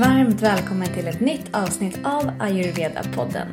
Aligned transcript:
Varmt 0.00 0.42
välkommen 0.42 0.88
till 0.88 1.08
ett 1.08 1.20
nytt 1.20 1.56
avsnitt 1.56 1.98
av 2.04 2.30
Ayurveda-podden. 2.38 3.46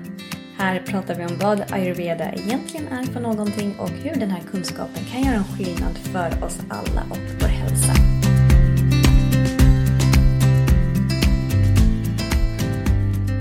Här 0.57 0.79
pratar 0.79 1.15
vi 1.15 1.25
om 1.25 1.37
vad 1.37 1.71
ayurveda 1.71 2.33
egentligen 2.33 2.87
är 2.87 3.03
för 3.03 3.19
någonting 3.19 3.75
och 3.79 3.89
hur 3.89 4.19
den 4.19 4.29
här 4.29 4.41
kunskapen 4.51 5.03
kan 5.11 5.21
göra 5.21 5.35
en 5.35 5.43
skillnad 5.43 5.97
för 5.97 6.43
oss 6.45 6.59
alla 6.69 7.03
och 7.09 7.17
vår 7.41 7.47
hälsa. 7.47 7.93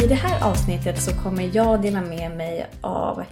I 0.04 0.08
det 0.08 0.14
här 0.14 0.50
avsnittet 0.50 1.02
så 1.02 1.12
kommer 1.22 1.50
jag 1.56 1.82
dela 1.82 2.00
med 2.00 2.36
mig 2.36 2.66
av 2.80 3.24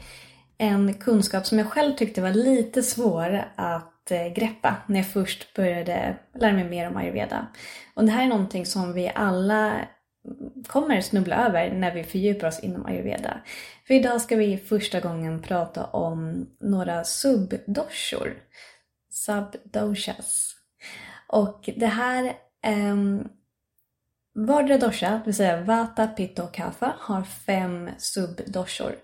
en 0.60 0.94
kunskap 0.94 1.46
som 1.46 1.58
jag 1.58 1.66
själv 1.66 1.96
tyckte 1.96 2.20
var 2.20 2.30
lite 2.30 2.82
svår 2.82 3.44
att 3.56 4.10
eh, 4.10 4.26
greppa 4.26 4.76
när 4.86 4.96
jag 4.96 5.08
först 5.08 5.54
började 5.54 6.16
lära 6.34 6.52
mig 6.52 6.68
mer 6.68 6.88
om 6.88 6.96
ayurveda. 6.96 7.46
Och 7.94 8.04
det 8.04 8.10
här 8.10 8.22
är 8.22 8.28
någonting 8.28 8.66
som 8.66 8.92
vi 8.92 9.12
alla 9.14 9.80
kommer 10.66 11.00
snubbla 11.00 11.46
över 11.46 11.74
när 11.74 11.94
vi 11.94 12.04
fördjupar 12.04 12.48
oss 12.48 12.60
inom 12.60 12.86
ayurveda. 12.86 13.40
För 13.86 13.94
idag 13.94 14.20
ska 14.20 14.36
vi 14.36 14.56
första 14.58 15.00
gången 15.00 15.42
prata 15.42 15.84
om 15.84 16.46
några 16.60 17.04
subdoshor. 17.04 18.34
Subdoshas. 19.10 20.56
Och 21.28 21.70
det 21.76 21.86
här 21.86 22.32
ehm, 22.62 23.28
Vardera 24.46 24.78
dosha, 24.78 25.10
det 25.10 25.22
vill 25.24 25.34
säga 25.34 25.60
Vata, 25.60 26.06
Pitta 26.06 26.44
och 26.44 26.54
Kapha, 26.54 26.94
har 26.98 27.22
fem 27.22 27.90
subdoshor. 27.98 28.94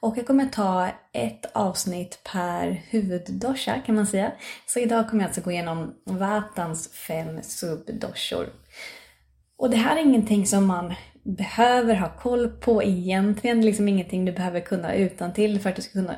Och 0.00 0.18
jag 0.18 0.26
kommer 0.26 0.46
ta 0.46 0.88
ett 1.12 1.46
avsnitt 1.52 2.20
per 2.32 2.82
huvuddosha 2.90 3.80
kan 3.86 3.94
man 3.94 4.06
säga. 4.06 4.32
Så 4.66 4.78
idag 4.78 5.10
kommer 5.10 5.22
jag 5.22 5.28
alltså 5.28 5.40
gå 5.40 5.50
igenom 5.50 5.94
Vatans 6.04 6.92
fem 6.92 7.42
subdoshor. 7.42 8.46
Och 9.58 9.70
det 9.70 9.76
här 9.76 9.96
är 9.96 10.00
ingenting 10.00 10.46
som 10.46 10.66
man 10.66 10.94
behöver 11.22 11.94
ha 11.94 12.08
koll 12.08 12.48
på 12.48 12.82
egentligen. 12.82 13.60
Liksom 13.60 13.88
ingenting 13.88 14.24
du 14.24 14.32
behöver 14.32 14.60
kunna 14.60 14.94
utan 14.94 15.32
till 15.32 15.60
för 15.60 15.70
att 15.70 15.76
du 15.76 15.82
ska 15.82 15.92
kunna 15.92 16.16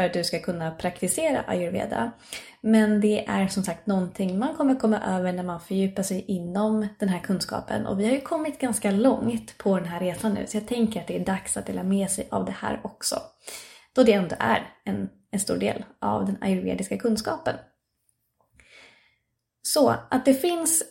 för 0.00 0.06
att 0.06 0.12
du 0.12 0.24
ska 0.24 0.40
kunna 0.40 0.70
praktisera 0.70 1.42
ayurveda. 1.46 2.12
Men 2.60 3.00
det 3.00 3.26
är 3.28 3.48
som 3.48 3.64
sagt 3.64 3.86
någonting 3.86 4.38
man 4.38 4.56
kommer 4.56 4.74
komma 4.74 5.00
över 5.00 5.32
när 5.32 5.42
man 5.42 5.60
fördjupar 5.60 6.02
sig 6.02 6.24
inom 6.28 6.86
den 6.98 7.08
här 7.08 7.20
kunskapen. 7.20 7.86
Och 7.86 8.00
vi 8.00 8.04
har 8.04 8.12
ju 8.12 8.20
kommit 8.20 8.58
ganska 8.58 8.90
långt 8.90 9.58
på 9.58 9.78
den 9.78 9.88
här 9.88 10.00
resan 10.00 10.34
nu 10.34 10.46
så 10.46 10.56
jag 10.56 10.68
tänker 10.68 11.00
att 11.00 11.06
det 11.06 11.16
är 11.16 11.24
dags 11.24 11.56
att 11.56 11.66
dela 11.66 11.82
med 11.82 12.10
sig 12.10 12.28
av 12.30 12.44
det 12.44 12.54
här 12.58 12.80
också. 12.84 13.22
Då 13.94 14.02
det 14.02 14.12
ändå 14.12 14.36
är 14.38 14.68
en, 14.84 15.08
en 15.30 15.40
stor 15.40 15.56
del 15.56 15.84
av 16.00 16.26
den 16.26 16.38
ayurvediska 16.40 16.98
kunskapen. 16.98 17.54
Så 19.62 19.94
att 20.10 20.24
det 20.24 20.34
finns 20.34 20.82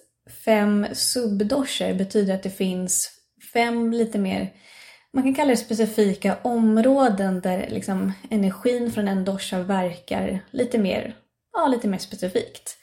fem 0.46 0.88
subdosher 0.94 1.94
betyder 1.94 2.36
att 2.36 2.44
det 2.44 2.50
finns 2.50 3.12
fem 3.54 3.92
lite 3.92 4.20
mer 4.20 4.54
man 5.14 5.24
kan 5.24 5.36
kalla 5.36 5.50
det 5.50 5.58
specifika 5.58 6.38
områden 6.42 7.42
där 7.42 7.70
liksom 7.70 8.12
energin 8.30 8.92
från 8.92 9.08
en 9.08 9.26
dosha 9.26 9.60
verkar 9.60 10.40
lite 10.52 10.78
mer, 10.78 11.16
ja, 11.54 11.68
lite 11.68 11.88
mer 11.88 11.98
specifikt. 11.98 12.78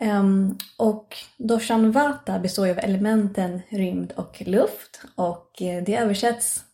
Um, 0.00 0.58
och 0.76 1.16
doshan 1.38 1.92
vata 1.92 2.38
består 2.38 2.66
ju 2.66 2.72
av 2.72 2.78
elementen 2.78 3.62
rymd 3.68 4.12
och 4.12 4.42
luft 4.46 5.00
och 5.14 5.62
eh, 5.62 5.82
det 5.84 5.96
översätts 5.96 6.64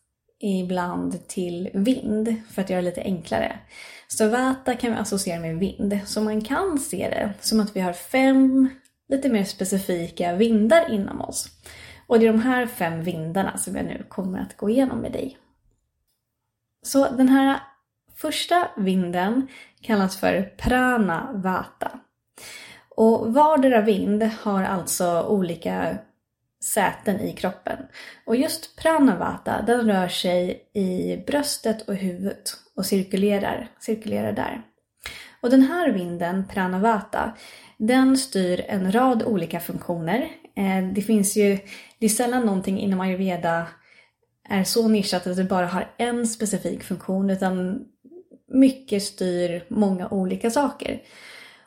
ibland 0.40 1.28
till 1.28 1.70
vind 1.74 2.34
för 2.50 2.62
att 2.62 2.70
göra 2.70 2.82
det 2.82 2.88
lite 2.88 3.02
enklare. 3.02 3.58
Så 4.08 4.28
vata 4.28 4.74
kan 4.74 4.92
vi 4.92 4.98
associera 4.98 5.40
med 5.40 5.58
vind, 5.58 6.00
så 6.06 6.20
man 6.20 6.40
kan 6.40 6.78
se 6.78 7.08
det 7.10 7.32
som 7.40 7.60
att 7.60 7.76
vi 7.76 7.80
har 7.80 7.92
fem 7.92 8.68
lite 9.08 9.28
mer 9.28 9.44
specifika 9.44 10.34
vindar 10.34 10.92
inom 10.92 11.20
oss. 11.20 11.48
Och 12.12 12.18
det 12.18 12.26
är 12.26 12.32
de 12.32 12.42
här 12.42 12.66
fem 12.66 13.02
vindarna 13.02 13.56
som 13.56 13.76
jag 13.76 13.84
nu 13.84 14.06
kommer 14.08 14.40
att 14.40 14.56
gå 14.56 14.70
igenom 14.70 14.98
med 14.98 15.12
dig. 15.12 15.38
Så 16.82 17.10
den 17.10 17.28
här 17.28 17.60
första 18.16 18.68
vinden 18.76 19.48
kallas 19.80 20.20
för 20.20 20.42
prana 20.42 21.30
vata. 21.32 21.90
Och 22.88 23.34
vardera 23.34 23.80
vind 23.80 24.22
har 24.22 24.62
alltså 24.62 25.22
olika 25.22 25.98
säten 26.64 27.20
i 27.20 27.32
kroppen. 27.32 27.78
Och 28.26 28.36
just 28.36 28.76
Pranavata 28.76 29.62
den 29.66 29.86
rör 29.86 30.08
sig 30.08 30.70
i 30.72 31.16
bröstet 31.26 31.88
och 31.88 31.94
huvudet 31.94 32.56
och 32.76 32.86
cirkulerar, 32.86 33.70
cirkulerar 33.80 34.32
där. 34.32 34.62
Och 35.40 35.50
den 35.50 35.62
här 35.62 35.92
vinden, 35.92 36.48
Pranavata, 36.48 37.32
den 37.76 38.18
styr 38.18 38.64
en 38.68 38.92
rad 38.92 39.22
olika 39.22 39.60
funktioner. 39.60 40.28
Eh, 40.56 40.92
det 40.92 41.02
finns 41.02 41.36
ju, 41.36 41.58
det 42.02 42.06
är 42.06 42.10
sällan 42.10 42.46
någonting 42.46 42.80
inom 42.80 43.00
ayurveda 43.00 43.66
är 44.48 44.64
så 44.64 44.88
nischat 44.88 45.26
att 45.26 45.36
det 45.36 45.44
bara 45.44 45.66
har 45.66 45.90
en 45.96 46.26
specifik 46.26 46.84
funktion 46.84 47.30
utan 47.30 47.84
mycket 48.48 49.02
styr 49.02 49.64
många 49.68 50.08
olika 50.08 50.50
saker. 50.50 51.02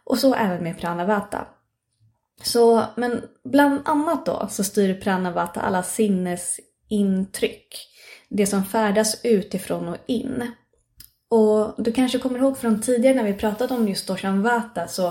Och 0.03 0.17
så 0.17 0.33
även 0.33 0.63
med 0.63 0.79
pranavata. 0.79 1.47
Så, 2.41 2.83
men 2.95 3.21
bland 3.43 3.81
annat 3.85 4.25
då 4.25 4.47
så 4.49 4.63
styr 4.63 5.01
pranavata 5.01 5.61
alla 5.61 5.83
sinnesintryck. 5.83 7.87
Det 8.29 8.47
som 8.47 8.65
färdas 8.65 9.19
utifrån 9.23 9.87
och 9.87 9.97
in. 10.05 10.51
Och 11.29 11.73
du 11.77 11.91
kanske 11.91 12.19
kommer 12.19 12.39
ihåg 12.39 12.57
från 12.57 12.81
tidigare 12.81 13.15
när 13.15 13.23
vi 13.23 13.33
pratade 13.33 13.73
om 13.73 13.87
just 13.87 14.07
doshan 14.07 14.41
vata 14.41 14.87
så 14.87 15.07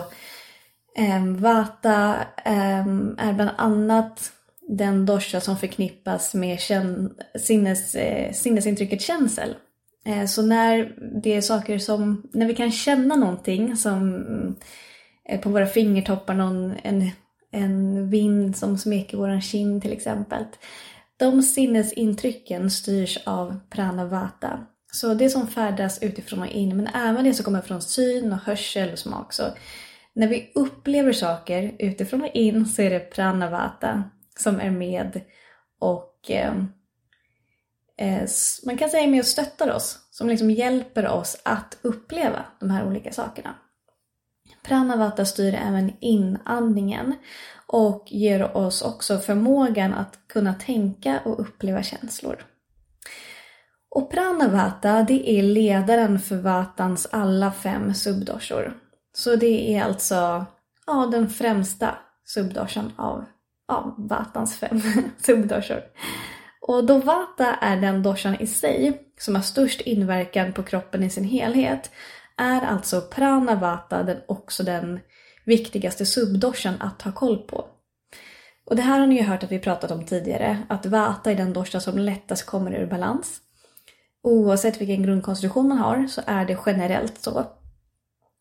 eh, 0.96 1.26
vata 1.26 2.16
eh, 2.44 2.86
är 3.18 3.32
bland 3.32 3.50
annat 3.56 4.32
den 4.68 5.06
dosha 5.06 5.40
som 5.40 5.56
förknippas 5.56 6.34
med 6.34 6.58
sinnes, 7.40 7.94
eh, 7.94 8.32
sinnesintrycket 8.32 9.00
känsel. 9.00 9.54
Eh, 10.06 10.26
så 10.26 10.42
när 10.42 10.94
det 11.22 11.34
är 11.34 11.40
saker 11.40 11.78
som, 11.78 12.22
när 12.32 12.46
vi 12.46 12.54
kan 12.54 12.72
känna 12.72 13.16
någonting 13.16 13.76
som 13.76 14.24
eh, 15.28 15.40
på 15.40 15.48
våra 15.48 15.66
fingertoppar, 15.66 16.34
någon, 16.34 16.74
en, 16.82 17.10
en 17.50 18.10
vind 18.10 18.56
som 18.56 18.78
smeker 18.78 19.16
våran 19.16 19.42
kind 19.42 19.82
till 19.82 19.92
exempel. 19.92 20.44
De 21.16 21.42
sinnesintrycken 21.42 22.70
styrs 22.70 23.18
av 23.26 23.60
pranavata. 23.70 24.66
Så 24.92 25.14
det 25.14 25.30
som 25.30 25.46
färdas 25.46 26.02
utifrån 26.02 26.40
och 26.40 26.48
in, 26.48 26.76
men 26.76 26.86
även 26.86 27.24
det 27.24 27.34
som 27.34 27.44
kommer 27.44 27.60
från 27.60 27.82
syn 27.82 28.32
och 28.32 28.38
hörsel 28.38 28.92
och 28.92 28.98
smak. 28.98 29.32
Så 29.32 29.42
när 30.14 30.28
vi 30.28 30.52
upplever 30.54 31.12
saker 31.12 31.74
utifrån 31.78 32.22
och 32.22 32.34
in 32.34 32.66
så 32.66 32.82
är 32.82 32.90
det 32.90 33.00
pranavata 33.00 34.04
som 34.38 34.60
är 34.60 34.70
med 34.70 35.20
och 35.80 36.14
ehm, 36.28 36.68
eh, 37.98 38.28
man 38.66 38.78
kan 38.78 38.90
säga 38.90 39.02
är 39.02 39.08
med 39.08 39.20
och 39.20 39.26
stöttar 39.26 39.72
oss, 39.72 39.98
som 40.10 40.28
liksom 40.28 40.50
hjälper 40.50 41.08
oss 41.08 41.40
att 41.42 41.78
uppleva 41.82 42.44
de 42.60 42.70
här 42.70 42.86
olika 42.86 43.12
sakerna. 43.12 43.54
Pranavata 44.64 45.24
styr 45.24 45.54
även 45.54 45.92
inandningen 46.00 47.14
och 47.66 48.04
ger 48.06 48.56
oss 48.56 48.82
också 48.82 49.18
förmågan 49.18 49.94
att 49.94 50.18
kunna 50.28 50.54
tänka 50.54 51.20
och 51.24 51.40
uppleva 51.40 51.82
känslor. 51.82 52.44
Och 53.90 54.10
pranavata, 54.10 55.02
det 55.02 55.30
är 55.38 55.42
ledaren 55.42 56.18
för 56.18 56.36
vatans 56.36 57.06
alla 57.12 57.52
fem 57.52 57.94
subdoshor. 57.94 58.76
Så 59.12 59.36
det 59.36 59.74
är 59.74 59.84
alltså 59.84 60.46
ja, 60.86 61.08
den 61.12 61.28
främsta 61.30 61.94
subdoshan 62.24 62.92
av, 62.96 63.24
ja, 63.68 63.94
Vatans 63.98 64.56
fem 64.56 64.80
subdoshor. 65.18 65.82
Och 66.60 66.86
då 66.86 66.98
Vata 66.98 67.54
är 67.54 67.80
den 67.80 68.02
doshan 68.02 68.40
i 68.40 68.46
sig 68.46 69.00
som 69.18 69.34
har 69.34 69.42
störst 69.42 69.80
inverkan 69.80 70.52
på 70.52 70.62
kroppen 70.62 71.02
i 71.02 71.10
sin 71.10 71.24
helhet 71.24 71.90
är 72.36 72.62
alltså 72.62 73.00
Prana 73.00 73.54
Vata 73.54 74.02
den, 74.02 74.20
också 74.28 74.62
den 74.62 75.00
viktigaste 75.44 76.06
subdoshan 76.06 76.74
att 76.80 77.02
ha 77.02 77.12
koll 77.12 77.38
på. 77.38 77.64
Och 78.66 78.76
det 78.76 78.82
här 78.82 79.00
har 79.00 79.06
ni 79.06 79.16
ju 79.16 79.22
hört 79.22 79.42
att 79.42 79.52
vi 79.52 79.58
pratat 79.58 79.90
om 79.90 80.06
tidigare, 80.06 80.58
att 80.68 80.86
Vata 80.86 81.30
är 81.30 81.36
den 81.36 81.52
dosha 81.52 81.80
som 81.80 81.98
lättast 81.98 82.46
kommer 82.46 82.72
ur 82.72 82.86
balans. 82.86 83.40
oavsett 84.22 84.80
vilken 84.80 85.02
grundkonstitution 85.02 85.68
man 85.68 85.78
har 85.78 86.06
så 86.06 86.22
är 86.26 86.44
det 86.44 86.58
generellt 86.66 87.18
så. 87.18 87.46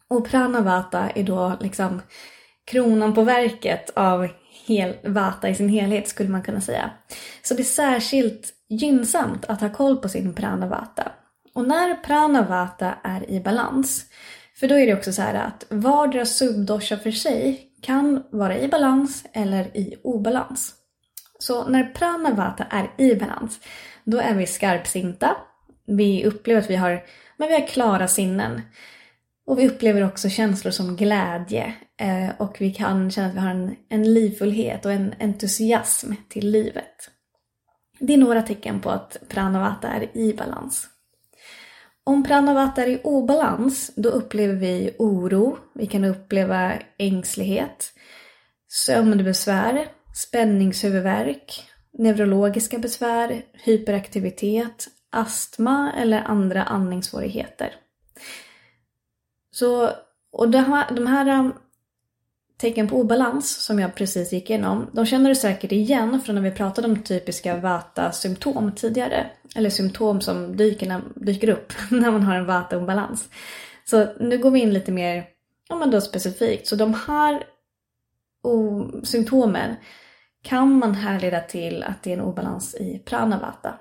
Och 0.07 0.27
pranavata 0.27 1.09
är 1.09 1.23
då 1.23 1.57
liksom 1.59 2.01
kronan 2.65 3.13
på 3.13 3.23
verket 3.23 3.89
av 3.95 4.27
hel, 4.65 4.95
vata 5.03 5.49
i 5.49 5.55
sin 5.55 5.69
helhet 5.69 6.07
skulle 6.07 6.29
man 6.29 6.43
kunna 6.43 6.61
säga. 6.61 6.91
Så 7.41 7.53
det 7.53 7.61
är 7.61 7.63
särskilt 7.63 8.53
gynnsamt 8.69 9.45
att 9.45 9.61
ha 9.61 9.69
koll 9.69 9.97
på 9.97 10.09
sin 10.09 10.33
pranavata. 10.33 11.11
Och 11.53 11.67
när 11.67 11.95
pranavata 11.95 12.93
är 13.03 13.29
i 13.29 13.39
balans, 13.39 14.05
för 14.59 14.67
då 14.67 14.75
är 14.75 14.87
det 14.87 14.93
också 14.93 15.13
så 15.13 15.21
här 15.21 15.33
att 15.33 15.65
vardera 15.69 16.25
subdosha 16.25 16.97
för 16.97 17.11
sig 17.11 17.69
kan 17.81 18.23
vara 18.29 18.57
i 18.57 18.67
balans 18.67 19.25
eller 19.33 19.77
i 19.77 19.95
obalans. 20.03 20.73
Så 21.39 21.67
när 21.67 21.83
pranavata 21.83 22.63
är 22.69 22.91
i 22.97 23.15
balans, 23.15 23.59
då 24.03 24.17
är 24.17 24.35
vi 24.35 24.47
skarpsinta. 24.47 25.37
Vi 25.85 26.25
upplever 26.25 26.61
att 26.61 26.69
vi 26.69 26.75
har, 26.75 27.03
men 27.37 27.47
vi 27.47 27.53
har 27.53 27.67
klara 27.67 28.07
sinnen. 28.07 28.61
Och 29.45 29.59
vi 29.59 29.67
upplever 29.67 30.05
också 30.05 30.29
känslor 30.29 30.71
som 30.71 30.95
glädje 30.95 31.73
eh, 31.99 32.29
och 32.37 32.57
vi 32.59 32.73
kan 32.73 33.11
känna 33.11 33.27
att 33.27 33.35
vi 33.35 33.39
har 33.39 33.49
en, 33.49 33.75
en 33.89 34.13
livfullhet 34.13 34.85
och 34.85 34.91
en 34.91 35.15
entusiasm 35.19 36.13
till 36.29 36.51
livet. 36.51 37.09
Det 37.99 38.13
är 38.13 38.17
några 38.17 38.41
tecken 38.41 38.79
på 38.79 38.89
att 38.89 39.17
pranavata 39.29 39.87
är 39.87 40.17
i 40.17 40.33
balans. 40.33 40.87
Om 42.03 42.23
pranavata 42.23 42.83
är 42.83 42.87
i 42.87 43.01
obalans, 43.03 43.91
då 43.95 44.09
upplever 44.09 44.55
vi 44.55 44.95
oro, 44.99 45.57
vi 45.75 45.87
kan 45.87 46.03
uppleva 46.03 46.73
ängslighet, 46.97 47.93
sömnbesvär, 48.67 49.87
spänningshuvudvärk, 50.15 51.63
neurologiska 51.93 52.77
besvär, 52.77 53.41
hyperaktivitet, 53.53 54.87
astma 55.11 55.93
eller 55.97 56.21
andra 56.21 56.63
andningssvårigheter. 56.63 57.73
Så, 59.53 59.89
och 60.31 60.49
de 60.49 60.57
här, 60.57 60.95
de 60.95 61.07
här 61.07 61.39
um, 61.39 61.53
tecken 62.57 62.87
på 62.87 62.99
obalans 62.99 63.63
som 63.65 63.79
jag 63.79 63.95
precis 63.95 64.33
gick 64.33 64.49
igenom, 64.49 64.89
de 64.91 65.05
känner 65.05 65.29
du 65.29 65.35
säkert 65.35 65.71
igen 65.71 66.21
från 66.21 66.35
när 66.35 66.41
vi 66.41 66.51
pratade 66.51 66.87
om 66.87 67.03
typiska 67.03 67.57
vata-symptom 67.57 68.71
tidigare. 68.75 69.29
Eller 69.55 69.69
symptom 69.69 70.21
som 70.21 70.57
dyker, 70.57 71.01
dyker 71.15 71.49
upp 71.49 71.73
när 71.91 72.11
man 72.11 72.23
har 72.23 72.35
en 72.35 72.45
vata-obalans. 72.45 73.29
Så 73.85 74.07
nu 74.19 74.37
går 74.37 74.51
vi 74.51 74.59
in 74.59 74.73
lite 74.73 74.91
mer 74.91 75.25
ja, 75.69 75.75
men 75.75 75.91
då 75.91 76.01
specifikt. 76.01 76.67
Så 76.67 76.75
de 76.75 76.93
här 76.93 77.43
symptomen 79.03 79.75
kan 80.43 80.79
man 80.79 80.95
härleda 80.95 81.39
till 81.39 81.83
att 81.83 82.03
det 82.03 82.09
är 82.09 82.17
en 82.17 82.23
obalans 82.23 82.75
i 82.75 82.99
pranavata. 83.05 83.73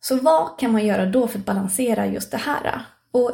Så 0.00 0.16
vad 0.16 0.58
kan 0.58 0.72
man 0.72 0.86
göra 0.86 1.06
då 1.06 1.28
för 1.28 1.38
att 1.38 1.44
balansera 1.44 2.06
just 2.06 2.30
det 2.30 2.36
här? 2.36 2.80
Och 3.12 3.32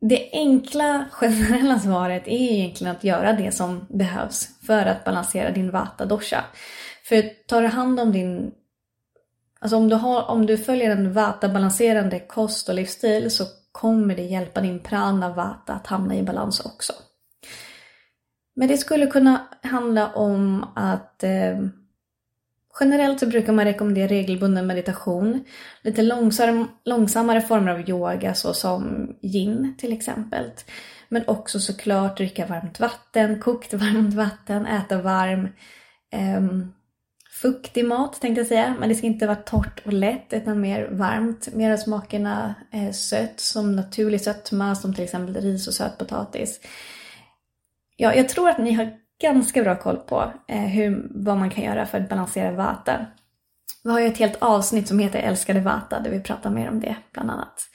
det 0.00 0.30
enkla 0.32 1.04
generella 1.12 1.78
svaret 1.78 2.28
är 2.28 2.52
egentligen 2.52 2.96
att 2.96 3.04
göra 3.04 3.32
det 3.32 3.52
som 3.52 3.86
behövs 3.88 4.48
för 4.66 4.86
att 4.86 5.04
balansera 5.04 5.50
din 5.50 5.70
vata 5.70 6.06
dosha. 6.06 6.44
För 7.08 7.46
tar 7.46 7.62
du 7.62 7.68
hand 7.68 8.00
om 8.00 8.12
din 8.12 8.52
Alltså 9.60 9.76
om 9.76 9.88
du, 9.88 9.96
har, 9.96 10.30
om 10.30 10.46
du 10.46 10.58
följer 10.58 10.90
en 10.90 11.12
vata-balanserande 11.12 12.20
kost 12.20 12.68
och 12.68 12.74
livsstil 12.74 13.30
så 13.30 13.44
kommer 13.72 14.16
det 14.16 14.22
hjälpa 14.22 14.60
din 14.60 14.80
prana 14.80 15.34
vata 15.34 15.72
att 15.72 15.86
hamna 15.86 16.16
i 16.16 16.22
balans 16.22 16.60
också. 16.60 16.92
Men 18.56 18.68
det 18.68 18.76
skulle 18.76 19.06
kunna 19.06 19.48
handla 19.62 20.12
om 20.12 20.66
att 20.74 21.22
eh, 21.22 21.58
Generellt 22.80 23.20
så 23.20 23.26
brukar 23.26 23.52
man 23.52 23.64
rekommendera 23.64 24.08
regelbunden 24.08 24.66
meditation, 24.66 25.44
lite 25.82 26.02
långsam, 26.02 26.68
långsammare 26.84 27.40
former 27.40 27.72
av 27.72 27.88
yoga 27.88 28.34
såsom 28.34 29.14
yin 29.22 29.74
till 29.78 29.92
exempel. 29.92 30.50
Men 31.08 31.24
också 31.26 31.60
såklart 31.60 32.16
dricka 32.16 32.46
varmt 32.46 32.80
vatten, 32.80 33.40
kokt 33.40 33.74
varmt 33.74 34.14
vatten, 34.14 34.66
äta 34.66 35.02
varm, 35.02 35.48
eh, 36.12 36.40
fuktig 37.42 37.84
mat 37.84 38.20
tänkte 38.20 38.40
jag 38.40 38.48
säga. 38.48 38.76
Men 38.80 38.88
det 38.88 38.94
ska 38.94 39.06
inte 39.06 39.26
vara 39.26 39.36
torrt 39.36 39.80
och 39.86 39.92
lätt 39.92 40.32
utan 40.32 40.60
mer 40.60 40.88
varmt. 40.90 41.54
Mer 41.54 41.72
av 41.72 41.76
smakerna 41.76 42.54
eh, 42.72 42.90
sött 42.92 43.40
som 43.40 43.76
naturlig 43.76 44.20
sötma 44.20 44.74
som 44.74 44.94
till 44.94 45.04
exempel 45.04 45.34
ris 45.34 45.68
och 45.68 45.74
sötpotatis. 45.74 46.60
Ja, 47.96 48.14
jag 48.14 48.28
tror 48.28 48.48
att 48.48 48.58
ni 48.58 48.72
har 48.72 49.03
ganska 49.22 49.62
bra 49.62 49.76
koll 49.76 49.96
på 49.96 50.32
eh, 50.48 50.60
hur, 50.60 51.08
vad 51.10 51.38
man 51.38 51.50
kan 51.50 51.64
göra 51.64 51.86
för 51.86 52.00
att 52.00 52.08
balansera 52.08 52.50
vata. 52.50 53.06
Vi 53.84 53.90
har 53.90 54.00
ju 54.00 54.06
ett 54.06 54.18
helt 54.18 54.42
avsnitt 54.42 54.88
som 54.88 54.98
heter 54.98 55.18
Älskade 55.18 55.60
vata 55.60 56.00
där 56.00 56.10
vi 56.10 56.20
pratar 56.20 56.50
mer 56.50 56.68
om 56.68 56.80
det 56.80 56.96
bland 57.12 57.30
annat. 57.30 57.68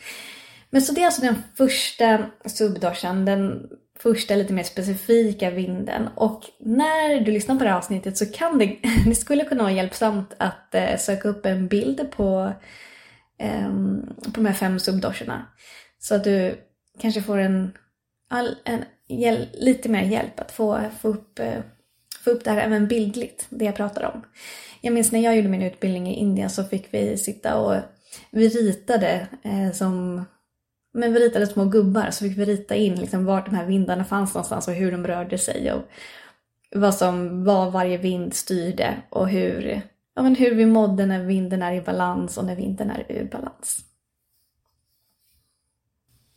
Men 0.69 0.81
så 0.81 0.93
det 0.93 1.01
är 1.01 1.05
alltså 1.05 1.21
den 1.21 1.43
första 1.57 2.25
subdoshan, 2.45 3.25
den 3.25 3.69
första 3.99 4.35
lite 4.35 4.53
mer 4.53 4.63
specifika 4.63 5.49
vinden. 5.49 6.07
Och 6.15 6.43
när 6.59 7.19
du 7.19 7.31
lyssnar 7.31 7.55
på 7.55 7.63
det 7.63 7.69
här 7.69 7.77
avsnittet 7.77 8.17
så 8.17 8.25
kan 8.25 8.57
det, 8.57 8.77
det 9.05 9.15
skulle 9.15 9.45
kunna 9.45 9.63
vara 9.63 9.73
hjälpsamt 9.73 10.33
att 10.37 10.75
eh, 10.75 10.97
söka 10.97 11.29
upp 11.29 11.45
en 11.45 11.67
bild 11.67 12.11
på, 12.11 12.53
eh, 13.39 13.69
på 14.23 14.31
de 14.41 14.45
här 14.45 14.53
fem 14.53 14.79
subdosharna. 14.79 15.47
Så 15.99 16.15
att 16.15 16.23
du 16.23 16.55
kanske 16.99 17.21
får 17.21 17.37
en, 17.37 17.71
all, 18.29 18.55
en 18.65 18.83
lite 19.53 19.89
mer 19.89 20.03
hjälp 20.03 20.39
att 20.39 20.51
få, 20.51 20.81
få, 20.99 21.07
upp, 21.07 21.39
eh, 21.39 21.61
få 22.23 22.29
upp 22.29 22.43
det 22.43 22.51
här 22.51 22.61
även 22.61 22.87
bildligt, 22.87 23.45
det 23.49 23.65
jag 23.65 23.75
pratar 23.75 24.03
om. 24.03 24.21
Jag 24.81 24.93
minns 24.93 25.11
när 25.11 25.19
jag 25.19 25.35
gjorde 25.35 25.49
min 25.49 25.61
utbildning 25.61 26.07
i 26.07 26.15
Indien 26.15 26.49
så 26.49 26.63
fick 26.63 26.93
vi 26.93 27.17
sitta 27.17 27.59
och 27.59 27.75
vi 28.31 28.49
ritade 28.49 29.27
eh, 29.43 29.71
som 29.73 30.25
men 30.93 31.13
vi 31.13 31.19
ritade 31.19 31.47
små 31.47 31.65
gubbar 31.65 32.11
så 32.11 32.25
fick 32.25 32.37
vi 32.37 32.45
rita 32.45 32.75
in 32.75 32.95
liksom 32.95 33.25
vart 33.25 33.45
de 33.45 33.55
här 33.55 33.65
vindarna 33.65 34.05
fanns 34.05 34.33
någonstans 34.33 34.67
och 34.67 34.73
hur 34.73 34.91
de 34.91 35.07
rörde 35.07 35.37
sig 35.37 35.73
och 35.73 35.81
vad 36.75 36.95
som 36.95 37.43
var 37.43 37.71
varje 37.71 37.97
vind 37.97 38.33
styrde 38.33 38.97
och 39.09 39.29
hur, 39.29 39.81
ja, 40.15 40.21
men 40.21 40.35
hur 40.35 40.55
vi 40.55 40.65
mådde 40.65 41.05
när 41.05 41.23
vinden 41.23 41.61
är 41.61 41.73
i 41.73 41.81
balans 41.81 42.37
och 42.37 42.45
när 42.45 42.55
vinden 42.55 42.91
är 42.91 43.05
ur 43.09 43.29
balans. 43.31 43.85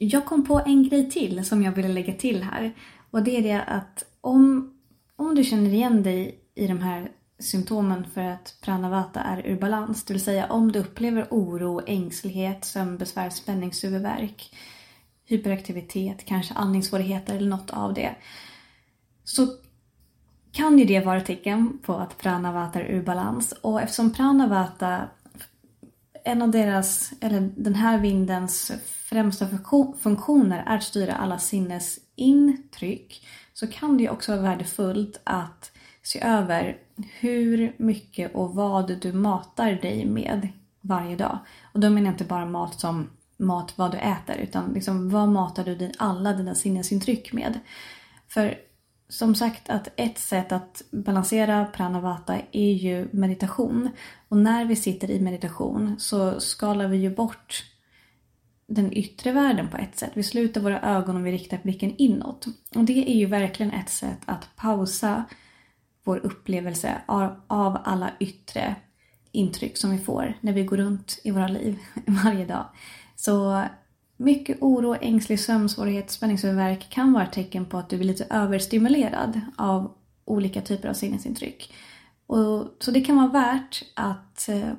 Jag 0.04 0.24
kom 0.26 0.44
på 0.44 0.60
en 0.66 0.88
grej 0.88 1.10
till 1.10 1.44
som 1.44 1.62
jag 1.62 1.72
ville 1.72 1.88
lägga 1.88 2.14
till 2.14 2.42
här. 2.42 2.72
Och 3.10 3.22
det 3.22 3.36
är 3.36 3.42
det 3.42 3.62
att 3.62 4.04
om, 4.20 4.74
om 5.16 5.34
du 5.34 5.44
känner 5.44 5.70
igen 5.70 6.02
dig 6.02 6.38
i 6.54 6.66
de 6.66 6.78
här 6.78 7.10
symptomen 7.38 8.04
för 8.14 8.20
att 8.20 8.58
pranavata 8.62 9.20
är 9.20 9.46
ur 9.46 9.60
balans, 9.60 10.04
det 10.04 10.14
vill 10.14 10.22
säga 10.22 10.46
om 10.46 10.72
du 10.72 10.78
upplever 10.78 11.26
oro, 11.30 11.80
ängslighet, 11.86 12.64
sömnbesvär, 12.64 13.30
spänningshuvudvärk, 13.30 14.54
hyperaktivitet, 15.24 16.24
kanske 16.24 16.54
andningssvårigheter 16.54 17.36
eller 17.36 17.50
något 17.50 17.70
av 17.70 17.94
det. 17.94 18.14
Så 19.24 19.46
kan 20.52 20.78
ju 20.78 20.84
det 20.84 21.00
vara 21.00 21.20
tecken 21.20 21.78
på 21.82 21.94
att 21.94 22.18
pranavata 22.18 22.80
är 22.80 22.84
ur 22.84 23.02
balans. 23.02 23.52
Och 23.52 23.82
eftersom 23.82 24.12
pranavata, 24.12 25.08
en 26.24 26.42
av 26.42 26.50
deras, 26.50 27.12
eller 27.20 27.50
den 27.56 27.74
här 27.74 27.98
vindens 27.98 28.72
främsta 29.12 29.48
funktioner 29.98 30.64
är 30.66 30.76
att 30.76 30.82
styra 30.82 31.14
alla 31.14 31.38
sinnesintryck 31.38 33.26
så 33.52 33.66
kan 33.66 33.96
det 33.96 34.10
också 34.10 34.32
vara 34.32 34.42
värdefullt 34.42 35.20
att 35.24 35.72
se 36.02 36.20
över 36.22 36.76
hur 37.20 37.74
mycket 37.76 38.34
och 38.34 38.54
vad 38.54 39.00
du 39.00 39.12
matar 39.12 39.72
dig 39.72 40.06
med 40.06 40.48
varje 40.80 41.16
dag. 41.16 41.38
Och 41.62 41.80
då 41.80 41.90
menar 41.90 42.06
jag 42.06 42.14
inte 42.14 42.24
bara 42.24 42.46
mat 42.46 42.80
som 42.80 43.10
mat 43.36 43.72
vad 43.76 43.92
du 43.92 43.98
äter 43.98 44.36
utan 44.36 44.72
liksom 44.72 45.10
vad 45.10 45.28
matar 45.28 45.64
du 45.64 45.74
din, 45.74 45.92
alla 45.98 46.32
dina 46.32 46.54
sinnesintryck 46.54 47.32
med. 47.32 47.60
För 48.28 48.54
som 49.08 49.34
sagt 49.34 49.70
att 49.70 49.88
ett 49.96 50.18
sätt 50.18 50.52
att 50.52 50.82
balansera 50.90 51.64
pranavata 51.64 52.38
är 52.52 52.72
ju 52.72 53.08
meditation. 53.12 53.90
Och 54.28 54.36
när 54.36 54.64
vi 54.64 54.76
sitter 54.76 55.10
i 55.10 55.20
meditation 55.20 55.96
så 55.98 56.40
skalar 56.40 56.88
vi 56.88 56.96
ju 56.96 57.14
bort 57.14 57.71
den 58.74 58.92
yttre 58.92 59.32
världen 59.32 59.68
på 59.68 59.76
ett 59.76 59.98
sätt. 59.98 60.10
Vi 60.14 60.22
sluter 60.22 60.60
våra 60.60 60.80
ögon 60.80 61.16
och 61.16 61.26
vi 61.26 61.32
riktar 61.32 61.60
blicken 61.62 61.96
inåt. 61.96 62.46
Och 62.74 62.84
det 62.84 63.10
är 63.10 63.16
ju 63.16 63.26
verkligen 63.26 63.72
ett 63.72 63.90
sätt 63.90 64.18
att 64.24 64.56
pausa 64.56 65.24
vår 66.04 66.18
upplevelse 66.18 67.02
av 67.46 67.78
alla 67.84 68.10
yttre 68.20 68.74
intryck 69.32 69.76
som 69.76 69.90
vi 69.90 69.98
får 69.98 70.34
när 70.40 70.52
vi 70.52 70.64
går 70.64 70.76
runt 70.76 71.18
i 71.24 71.30
våra 71.30 71.48
liv 71.48 71.78
varje 72.24 72.46
dag. 72.46 72.64
Så 73.16 73.64
mycket 74.16 74.56
oro, 74.60 74.96
ängslig 75.00 75.40
sömnsvårighet, 75.40 76.10
spänningshuvudvärk 76.10 76.90
kan 76.90 77.12
vara 77.12 77.24
ett 77.24 77.32
tecken 77.32 77.66
på 77.66 77.78
att 77.78 77.90
du 77.90 78.00
är 78.00 78.04
lite 78.04 78.26
överstimulerad 78.30 79.40
av 79.56 79.94
olika 80.24 80.60
typer 80.60 80.88
av 80.88 80.94
sinnesintryck. 80.94 81.72
Och, 82.26 82.68
så 82.78 82.90
det 82.90 83.00
kan 83.00 83.16
vara 83.16 83.28
värt 83.28 83.84
att 83.94 84.48
eh, 84.48 84.72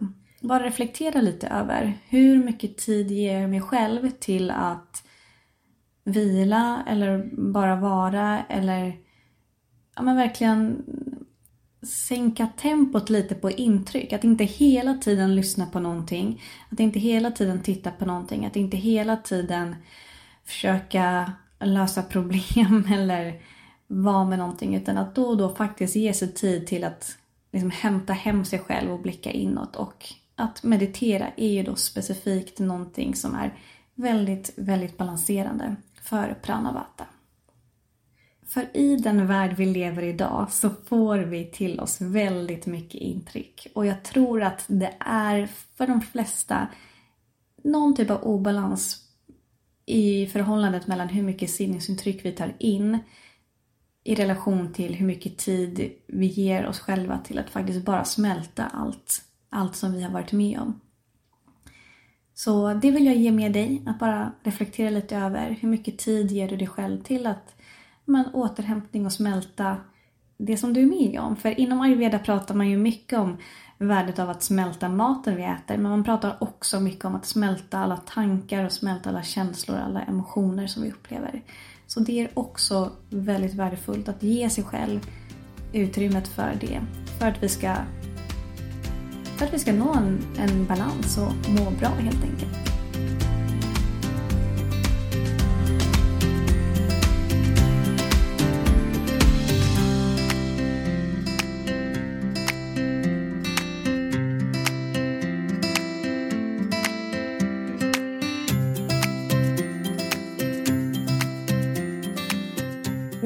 bara 0.44 0.64
reflektera 0.64 1.22
lite 1.22 1.48
över 1.48 1.98
hur 2.10 2.44
mycket 2.44 2.78
tid 2.78 3.12
ger 3.12 3.40
jag 3.40 3.50
mig 3.50 3.62
själv 3.62 4.10
till 4.10 4.52
att 4.52 5.04
vila 6.04 6.84
eller 6.88 7.30
bara 7.52 7.76
vara 7.76 8.44
eller 8.50 8.98
ja, 9.96 10.02
men 10.02 10.16
verkligen 10.16 10.84
sänka 11.88 12.48
tempot 12.48 13.10
lite 13.10 13.36
på 13.36 13.52
intryck. 13.52 14.14
Att 14.14 14.24
inte 14.24 14.44
hela 14.44 14.94
tiden 14.94 15.36
lyssna 15.36 15.66
på 15.66 15.80
någonting. 15.80 16.42
Att 16.72 16.80
inte 16.80 17.00
hela 17.00 17.32
tiden 17.32 17.62
titta 17.62 17.92
på 17.92 18.06
någonting. 18.06 18.46
Att 18.46 18.56
inte 18.56 18.78
hela 18.78 19.18
tiden 19.18 19.76
försöka 20.46 21.34
lösa 21.60 22.04
problem 22.04 22.88
eller 22.94 23.42
vara 23.88 24.26
med 24.26 24.40
någonting. 24.40 24.76
Utan 24.76 24.98
att 24.98 25.16
då 25.16 25.26
och 25.26 25.38
då 25.38 25.56
faktiskt 25.56 25.96
ge 25.96 26.14
sig 26.14 26.34
tid 26.34 26.68
till 26.68 26.84
att 26.84 27.18
liksom 27.52 27.72
hämta 27.72 28.14
hem 28.14 28.46
sig 28.46 28.60
själv 28.60 28.92
och 28.92 29.02
blicka 29.02 29.32
inåt. 29.32 29.76
Och 29.76 30.14
att 30.36 30.64
meditera 30.64 31.32
är 31.38 31.52
ju 31.52 31.64
då 31.64 31.76
specifikt 31.76 32.60
någonting 32.60 33.16
som 33.16 33.36
är 33.36 33.60
väldigt, 33.96 34.54
väldigt 34.56 34.98
balanserande 34.98 35.76
för 36.02 36.34
pranavata. 36.42 37.06
För 38.48 38.78
i 38.78 38.96
den 38.96 39.28
värld 39.28 39.56
vi 39.58 39.66
lever 39.66 40.02
i 40.02 40.10
idag 40.10 40.52
så 40.52 40.70
får 40.70 41.18
vi 41.18 41.46
till 41.46 41.80
oss 41.80 42.02
väldigt 42.02 42.66
mycket 42.66 43.02
intryck. 43.02 43.68
Och 43.76 43.86
jag 43.86 44.04
tror 44.04 44.44
att 44.44 44.66
det 44.68 44.94
är 45.00 45.48
för 45.76 45.88
de 45.88 46.02
flesta 46.02 46.68
någon 47.64 47.96
typ 47.96 48.10
av 48.10 48.24
obalans 48.24 49.00
i 49.86 50.28
förhållandet 50.28 50.88
mellan 50.88 51.10
hur 51.10 51.24
mycket 51.24 51.50
sinnesintryck 51.50 52.26
vi 52.26 52.32
tar 52.32 52.54
in 52.60 53.00
i 54.04 54.16
relation 54.16 54.74
till 54.74 54.96
hur 54.96 55.06
mycket 55.06 55.38
tid 55.38 55.92
vi 56.08 56.26
ger 56.26 56.66
oss 56.66 56.80
själva 56.80 57.18
till 57.18 57.40
att 57.40 57.50
faktiskt 57.50 57.86
bara 57.86 58.06
smälta 58.06 58.66
allt, 58.66 59.22
allt 59.54 59.76
som 59.76 59.94
vi 59.94 60.04
har 60.04 60.12
varit 60.12 60.32
med 60.32 60.60
om. 60.60 60.80
Så 62.34 62.74
det 62.74 62.92
vill 62.92 63.06
jag 63.06 63.16
ge 63.16 63.32
med 63.32 63.54
dig, 63.54 63.84
att 63.86 64.00
bara 64.00 64.32
reflektera 64.44 64.90
lite 64.90 65.18
över 65.18 65.58
hur 65.62 65.70
mycket 65.70 65.98
tid 65.98 66.32
ger 66.32 66.48
du 66.48 66.58
dig 66.58 66.68
själv 66.68 67.04
till 67.04 67.28
att 67.28 67.56
men, 68.06 68.26
återhämtning 68.34 69.06
och 69.06 69.14
smälta 69.14 69.78
det 70.38 70.58
som 70.58 70.74
du 70.74 70.82
är 70.82 70.86
med 70.86 71.20
om. 71.20 71.36
För 71.36 71.60
inom 71.60 71.82
ayurveda 71.82 72.20
pratar 72.20 72.56
man 72.56 72.70
ju 72.70 72.78
mycket 72.78 73.20
om 73.20 73.38
värdet 73.78 74.20
av 74.20 74.30
att 74.30 74.44
smälta 74.44 74.90
maten 74.90 75.36
vi 75.36 75.44
äter. 75.44 75.78
Men 75.78 75.92
man 75.92 76.04
pratar 76.04 76.38
också 76.40 76.80
mycket 76.80 77.06
om 77.06 77.16
att 77.16 77.26
smälta 77.26 77.80
alla 77.80 77.98
tankar 77.98 78.66
och 78.66 78.72
smälta 78.72 79.10
alla 79.10 79.24
känslor, 79.24 79.78
alla 79.78 80.02
emotioner 80.02 80.68
som 80.68 80.84
vi 80.84 80.92
upplever. 80.92 81.42
Så 81.88 82.00
det 82.00 82.20
är 82.20 82.30
också 82.34 82.92
väldigt 83.10 83.54
värdefullt 83.54 84.10
att 84.10 84.24
ge 84.24 84.50
sig 84.50 84.64
själv 84.64 85.00
utrymmet 85.74 86.28
för 86.28 86.58
det. 86.62 86.82
För 87.20 87.28
att 87.28 87.44
vi 87.44 87.50
ska, 87.50 87.76
för 89.38 89.46
att 89.46 89.54
vi 89.54 89.60
ska 89.60 89.74
nå 89.74 89.94
en, 89.94 90.20
en 90.38 90.66
balans 90.66 91.18
och 91.18 91.50
må 91.50 91.70
bra 91.70 91.90
helt 91.90 92.24
enkelt. 92.24 92.74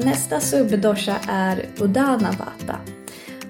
Nästa 0.04 0.40
subdosha 0.40 1.16
är 1.28 1.66
Udana 1.78 2.32
Vata. 2.32 2.77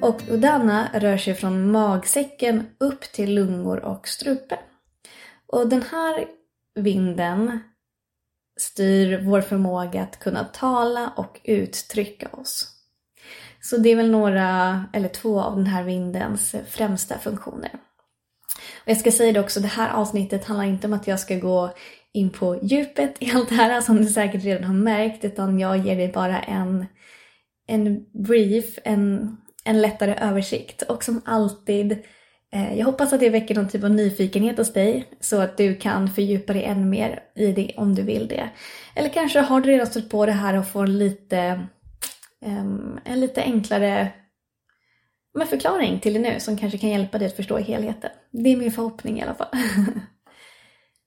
Och 0.09 0.23
Udana 0.29 0.91
rör 0.95 1.17
sig 1.17 1.35
från 1.35 1.71
magsäcken 1.71 2.67
upp 2.81 3.01
till 3.01 3.35
lungor 3.35 3.85
och 3.85 4.09
strupe. 4.09 4.59
Och 5.47 5.69
den 5.69 5.83
här 5.83 6.27
vinden 6.75 7.61
styr 8.61 9.21
vår 9.25 9.41
förmåga 9.41 10.03
att 10.03 10.19
kunna 10.19 10.45
tala 10.45 11.13
och 11.17 11.41
uttrycka 11.45 12.29
oss. 12.33 12.69
Så 13.61 13.77
det 13.77 13.89
är 13.89 13.97
väl 13.97 14.11
några, 14.11 14.85
eller 14.93 15.09
två 15.09 15.41
av 15.41 15.57
den 15.57 15.67
här 15.67 15.85
vindens 15.85 16.55
främsta 16.69 17.19
funktioner. 17.19 17.71
Och 18.83 18.89
jag 18.89 18.97
ska 18.97 19.13
säga 19.13 19.33
det 19.33 19.41
också, 19.41 19.61
det 19.61 19.69
här 19.69 19.91
avsnittet 19.91 20.45
handlar 20.45 20.67
inte 20.67 20.87
om 20.87 20.93
att 20.93 21.07
jag 21.07 21.21
ska 21.21 21.35
gå 21.35 21.75
in 22.13 22.31
på 22.31 22.59
djupet 22.63 23.17
i 23.19 23.31
allt 23.31 23.49
det 23.49 23.55
här 23.55 23.81
som 23.81 23.97
du 23.97 24.07
säkert 24.07 24.45
redan 24.45 24.65
har 24.65 24.75
märkt 24.75 25.25
utan 25.25 25.59
jag 25.59 25.79
ger 25.79 25.97
dig 25.97 26.13
bara 26.13 26.41
en, 26.41 26.87
en 27.67 28.05
brief, 28.25 28.79
en, 28.85 29.37
en 29.69 29.81
lättare 29.81 30.15
översikt. 30.15 30.83
Och 30.83 31.05
som 31.05 31.23
alltid, 31.25 31.93
eh, 32.53 32.79
jag 32.79 32.87
hoppas 32.87 33.13
att 33.13 33.21
det 33.21 33.31
väcker 33.31 33.55
någon 33.55 33.69
typ 33.69 33.85
av 33.85 33.91
nyfikenhet 33.91 34.59
hos 34.59 34.73
dig 34.73 35.09
så 35.21 35.41
att 35.41 35.57
du 35.57 35.75
kan 35.75 36.09
fördjupa 36.09 36.53
dig 36.53 36.65
ännu 36.65 36.87
mer 36.87 37.23
i 37.35 37.53
det 37.53 37.75
om 37.77 37.95
du 37.95 38.03
vill 38.03 38.29
det. 38.29 38.49
Eller 38.95 39.09
kanske 39.09 39.41
har 39.41 39.61
du 39.61 39.69
redan 39.69 39.87
stött 39.87 40.11
på 40.11 40.27
det 40.27 40.33
här 40.33 40.59
och 40.59 40.69
får 40.69 40.87
lite, 40.87 41.67
ehm, 42.45 43.01
en 43.05 43.21
lite 43.21 43.43
enklare 43.43 44.13
med 45.35 45.49
förklaring 45.49 46.01
till 46.01 46.13
det 46.13 46.21
nu 46.21 46.41
som 46.41 46.57
kanske 46.57 46.79
kan 46.79 46.91
hjälpa 46.91 47.19
dig 47.19 47.27
att 47.27 47.37
förstå 47.37 47.59
helheten. 47.59 48.11
Det 48.31 48.53
är 48.53 48.57
min 48.57 48.73
förhoppning 48.73 49.19
i 49.19 49.23
alla 49.23 49.35
fall. 49.35 49.49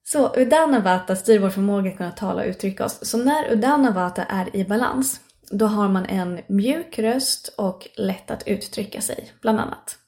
Så 0.04 0.32
Udana 0.36 0.80
Vata 0.80 1.16
styr 1.16 1.38
vår 1.38 1.50
förmåga 1.50 1.90
att 1.90 1.96
kunna 1.96 2.10
tala 2.10 2.42
och 2.42 2.48
uttrycka 2.48 2.84
oss. 2.84 2.98
Så 3.10 3.18
när 3.18 3.52
Udana 3.52 3.90
Vata 3.90 4.24
är 4.24 4.56
i 4.56 4.64
balans, 4.64 5.20
då 5.52 5.66
har 5.66 5.88
man 5.88 6.06
en 6.06 6.40
mjuk 6.46 6.98
röst 6.98 7.54
och 7.58 7.88
lätt 7.96 8.30
att 8.30 8.48
uttrycka 8.48 9.00
sig, 9.00 9.32
bland 9.40 9.60
annat. 9.60 9.98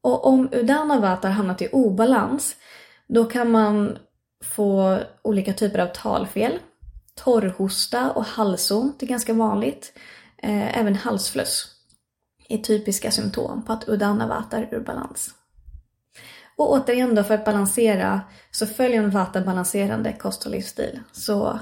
Och 0.00 0.26
om 0.26 0.48
Udana 0.52 1.00
Vata 1.00 1.28
har 1.28 1.34
hamnat 1.34 1.62
i 1.62 1.68
obalans, 1.72 2.56
då 3.06 3.24
kan 3.24 3.50
man 3.50 3.98
få 4.44 4.98
olika 5.22 5.52
typer 5.52 5.78
av 5.78 5.86
talfel. 5.86 6.58
Torrhosta 7.14 8.10
och 8.10 8.24
halsont 8.24 9.02
är 9.02 9.06
ganska 9.06 9.32
vanligt. 9.32 9.92
Eh, 10.36 10.78
även 10.78 10.94
halsfluss 10.94 11.66
är 12.48 12.58
typiska 12.58 13.10
symptom 13.10 13.64
på 13.64 13.72
att 13.72 13.88
Udana 13.88 14.26
Vata 14.26 14.56
är 14.56 14.74
ur 14.74 14.80
balans. 14.80 15.30
Och 16.56 16.72
återigen 16.72 17.14
då 17.14 17.24
för 17.24 17.34
att 17.34 17.44
balansera, 17.44 18.20
så 18.50 18.66
följer 18.66 19.02
en 19.02 19.10
vattenbalanserande 19.10 20.12
kost 20.12 20.46
och 20.46 20.52
livsstil 20.52 21.00
så 21.12 21.58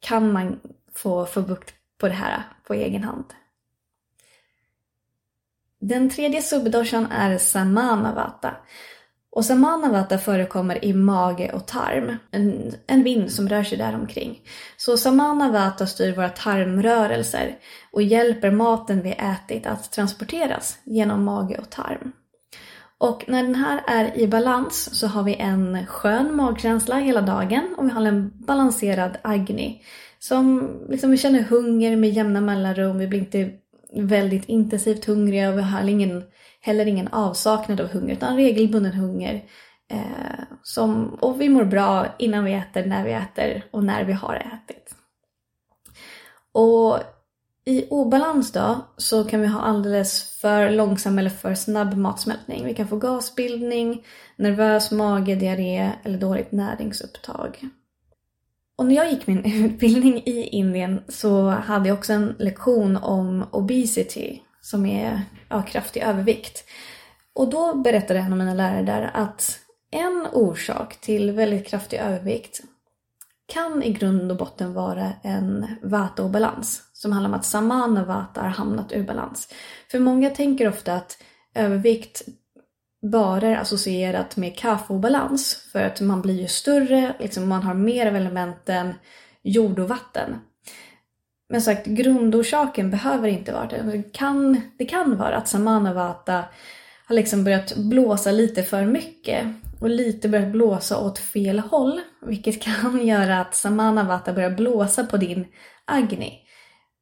kan 0.00 0.32
man 0.32 0.60
få, 0.94 1.26
få 1.26 1.42
bukt 1.42 1.74
på 1.98 2.08
det 2.08 2.14
här 2.14 2.42
på 2.66 2.74
egen 2.74 3.04
hand. 3.04 3.24
Den 5.80 6.10
tredje 6.10 6.42
subdoshan 6.42 7.06
är 7.06 7.38
samanavata. 7.38 8.56
Och 9.30 9.44
samanavata 9.44 10.18
förekommer 10.18 10.84
i 10.84 10.92
mage 10.92 11.52
och 11.52 11.66
tarm, 11.66 12.16
en, 12.30 12.74
en 12.86 13.02
vind 13.02 13.32
som 13.32 13.48
rör 13.48 13.62
sig 13.62 13.78
däromkring. 13.78 14.40
Så 14.76 14.96
samanavata 14.96 15.86
styr 15.86 16.16
våra 16.16 16.28
tarmrörelser 16.28 17.58
och 17.92 18.02
hjälper 18.02 18.50
maten 18.50 19.02
vi 19.02 19.12
ätit 19.12 19.66
att 19.66 19.92
transporteras 19.92 20.78
genom 20.84 21.24
mage 21.24 21.58
och 21.58 21.70
tarm. 21.70 22.12
Och 23.04 23.24
när 23.28 23.42
den 23.42 23.54
här 23.54 23.82
är 23.86 24.18
i 24.18 24.28
balans 24.28 24.98
så 24.98 25.06
har 25.06 25.22
vi 25.22 25.34
en 25.34 25.86
skön 25.86 26.36
magkänsla 26.36 26.96
hela 26.96 27.20
dagen 27.20 27.74
och 27.76 27.84
vi 27.84 27.90
har 27.90 28.06
en 28.06 28.32
balanserad 28.34 29.16
agni. 29.22 29.82
Som 30.18 30.70
liksom 30.88 31.10
vi 31.10 31.16
känner 31.16 31.42
hunger 31.42 31.96
med 31.96 32.10
jämna 32.10 32.40
mellanrum, 32.40 32.98
vi 32.98 33.06
blir 33.06 33.18
inte 33.18 33.50
väldigt 33.96 34.48
intensivt 34.48 35.04
hungriga 35.04 35.50
och 35.50 35.58
vi 35.58 35.62
har 35.62 35.88
ingen, 35.88 36.22
heller 36.60 36.86
ingen 36.86 37.08
avsaknad 37.08 37.80
av 37.80 37.86
hunger 37.86 38.12
utan 38.12 38.36
regelbunden 38.36 38.92
hunger. 38.92 39.44
Eh, 39.90 40.44
som, 40.62 41.14
och 41.14 41.40
vi 41.40 41.48
mår 41.48 41.64
bra 41.64 42.06
innan 42.18 42.44
vi 42.44 42.52
äter, 42.52 42.86
när 42.86 43.04
vi 43.04 43.12
äter 43.12 43.64
och 43.70 43.84
när 43.84 44.04
vi 44.04 44.12
har 44.12 44.34
ätit. 44.34 44.94
Och 46.52 46.98
i 47.66 47.86
obalans 47.90 48.52
då 48.52 48.76
så 48.96 49.24
kan 49.24 49.40
vi 49.40 49.46
ha 49.46 49.60
alldeles 49.60 50.38
för 50.40 50.70
långsam 50.70 51.18
eller 51.18 51.30
för 51.30 51.54
snabb 51.54 51.94
matsmältning. 51.94 52.64
Vi 52.64 52.74
kan 52.74 52.88
få 52.88 52.96
gasbildning, 52.96 54.06
nervös 54.36 54.90
mage, 54.90 55.34
diarré 55.34 55.92
eller 56.02 56.18
dåligt 56.18 56.52
näringsupptag. 56.52 57.68
Och 58.76 58.86
när 58.86 58.94
jag 58.94 59.10
gick 59.10 59.26
min 59.26 59.44
utbildning 59.64 60.22
i 60.26 60.48
Indien 60.48 61.00
så 61.08 61.48
hade 61.48 61.88
jag 61.88 61.98
också 61.98 62.12
en 62.12 62.34
lektion 62.38 62.96
om 62.96 63.44
obesity, 63.50 64.40
som 64.60 64.86
är 64.86 65.22
ja, 65.48 65.62
kraftig 65.62 66.02
övervikt. 66.02 66.64
Och 67.34 67.50
då 67.50 67.74
berättade 67.76 68.20
en 68.20 68.32
av 68.32 68.38
mina 68.38 68.54
lärare 68.54 68.82
där 68.82 69.10
att 69.14 69.60
en 69.90 70.26
orsak 70.32 71.00
till 71.00 71.30
väldigt 71.30 71.66
kraftig 71.66 71.96
övervikt 71.96 72.60
kan 73.46 73.82
i 73.82 73.92
grund 73.92 74.30
och 74.30 74.36
botten 74.36 74.74
vara 74.74 75.12
en 75.22 75.66
vata-obalans 75.82 76.82
som 76.92 77.12
handlar 77.12 77.30
om 77.30 77.34
att 77.34 77.44
samana 77.44 78.04
vata 78.04 78.40
har 78.40 78.48
hamnat 78.48 78.92
ur 78.92 79.04
balans. 79.04 79.48
För 79.90 79.98
många 79.98 80.30
tänker 80.30 80.68
ofta 80.68 80.94
att 80.94 81.18
övervikt 81.54 82.22
bara 83.02 83.48
är 83.48 83.56
associerat 83.56 84.36
med 84.36 84.58
kaffeobalans 84.58 85.68
för 85.72 85.82
att 85.82 86.00
man 86.00 86.22
blir 86.22 86.40
ju 86.40 86.48
större, 86.48 87.14
liksom 87.18 87.48
man 87.48 87.62
har 87.62 87.74
mer 87.74 88.06
av 88.06 88.16
elementen 88.16 88.94
jord 89.42 89.78
och 89.78 89.88
vatten. 89.88 90.36
Men 91.48 91.62
sagt, 91.62 91.86
grundorsaken 91.86 92.90
behöver 92.90 93.28
inte 93.28 93.52
vara 93.52 93.66
det. 93.66 93.82
Det 93.82 94.12
kan, 94.12 94.60
det 94.78 94.84
kan 94.84 95.16
vara 95.16 95.36
att 95.36 95.48
samana 95.48 95.94
vata 95.94 96.44
har 97.06 97.14
liksom 97.14 97.44
börjat 97.44 97.76
blåsa 97.76 98.30
lite 98.30 98.62
för 98.62 98.84
mycket 98.86 99.46
och 99.84 99.90
lite 99.90 100.28
börjat 100.28 100.52
blåsa 100.52 100.98
åt 100.98 101.18
fel 101.18 101.58
håll. 101.58 102.00
Vilket 102.26 102.62
kan 102.62 103.06
göra 103.06 103.40
att 103.40 103.54
Samanavata 103.54 104.32
börjar 104.32 104.50
blåsa 104.50 105.04
på 105.04 105.16
din 105.16 105.46
agni. 105.84 106.40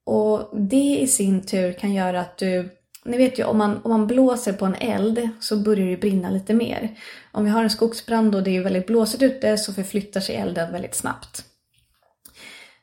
Och 0.06 0.50
det 0.70 0.98
i 1.00 1.06
sin 1.06 1.46
tur 1.46 1.72
kan 1.72 1.94
göra 1.94 2.20
att 2.20 2.38
du 2.38 2.70
ni 3.04 3.16
vet 3.16 3.38
ju 3.38 3.44
om 3.44 3.58
man, 3.58 3.80
om 3.82 3.90
man 3.90 4.06
blåser 4.06 4.52
på 4.52 4.64
en 4.64 4.74
eld 4.74 5.28
så 5.40 5.56
börjar 5.56 5.86
det 5.86 5.96
brinna 5.96 6.30
lite 6.30 6.54
mer. 6.54 6.98
Om 7.32 7.44
vi 7.44 7.50
har 7.50 7.62
en 7.62 7.70
skogsbrand 7.70 8.34
och 8.34 8.42
det 8.42 8.56
är 8.56 8.62
väldigt 8.62 8.86
blåsigt 8.86 9.22
ute 9.22 9.58
så 9.58 9.72
förflyttar 9.72 10.20
sig 10.20 10.36
elden 10.36 10.72
väldigt 10.72 10.94
snabbt. 10.94 11.44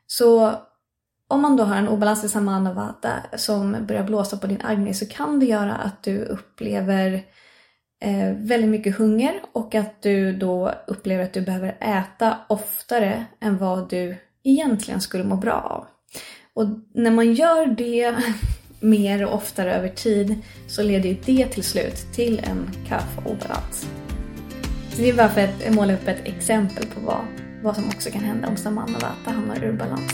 Så 0.07 0.53
om 1.27 1.41
man 1.41 1.55
då 1.55 1.63
har 1.63 1.75
en 1.75 1.87
obalans 1.87 2.23
i 2.23 2.29
Samanavata 2.29 3.13
som 3.37 3.85
börjar 3.87 4.03
blåsa 4.03 4.37
på 4.37 4.47
din 4.47 4.61
Agni 4.63 4.93
så 4.93 5.05
kan 5.05 5.39
det 5.39 5.45
göra 5.45 5.75
att 5.75 6.03
du 6.03 6.25
upplever 6.25 7.23
eh, 7.99 8.33
väldigt 8.35 8.69
mycket 8.69 8.95
hunger 8.95 9.41
och 9.51 9.75
att 9.75 10.01
du 10.01 10.33
då 10.33 10.73
upplever 10.87 11.23
att 11.23 11.33
du 11.33 11.41
behöver 11.41 11.77
äta 11.79 12.37
oftare 12.47 13.25
än 13.39 13.57
vad 13.57 13.89
du 13.89 14.17
egentligen 14.43 15.01
skulle 15.01 15.23
må 15.23 15.35
bra 15.35 15.53
av. 15.53 15.85
Och 16.53 16.65
när 16.93 17.11
man 17.11 17.33
gör 17.33 17.65
det 17.65 18.15
mer 18.79 19.25
och 19.25 19.33
oftare 19.33 19.75
över 19.75 19.89
tid 19.89 20.35
så 20.67 20.83
leder 20.83 21.09
ju 21.09 21.17
det 21.25 21.47
till 21.47 21.63
slut 21.63 22.13
till 22.13 22.39
en 22.39 22.71
kaffeobalans. 22.87 23.89
Så 24.89 25.01
det 25.01 25.09
är 25.09 25.13
bara 25.13 25.29
för 25.29 25.41
att 25.41 25.73
måla 25.73 25.93
upp 25.93 26.07
ett 26.07 26.27
exempel 26.27 26.85
på 26.85 26.99
vad, 27.05 27.25
vad 27.63 27.75
som 27.75 27.85
också 27.87 28.09
kan 28.11 28.21
hända 28.21 28.47
om 28.47 28.57
Samanavata 28.57 29.31
hamnar 29.31 29.63
ur 29.63 29.73
balans. 29.73 30.13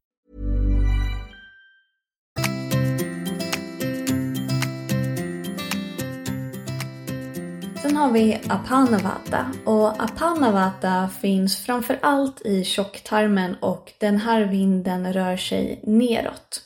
Sen 7.81 7.95
har 7.95 8.11
vi 8.11 8.41
Apanavata 8.49 9.53
och 9.65 10.03
Apanavata 10.03 11.09
finns 11.21 11.57
framför 11.57 11.99
allt 12.01 12.41
i 12.41 12.63
tjocktarmen 12.63 13.55
och 13.55 13.93
den 13.97 14.17
här 14.17 14.45
vinden 14.45 15.13
rör 15.13 15.37
sig 15.37 15.81
neråt. 15.83 16.61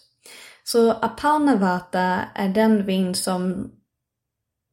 Så 0.64 0.92
Apanavata 0.92 2.22
är 2.36 2.50
den 2.50 2.86
vind 2.86 3.18
som 3.18 3.72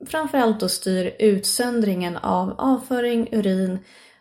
framförallt 0.07 0.61
då 0.61 0.69
styr 0.69 1.17
utsöndringen 1.19 2.17
av 2.17 2.55
avföring, 2.59 3.29
urin, 3.33 3.79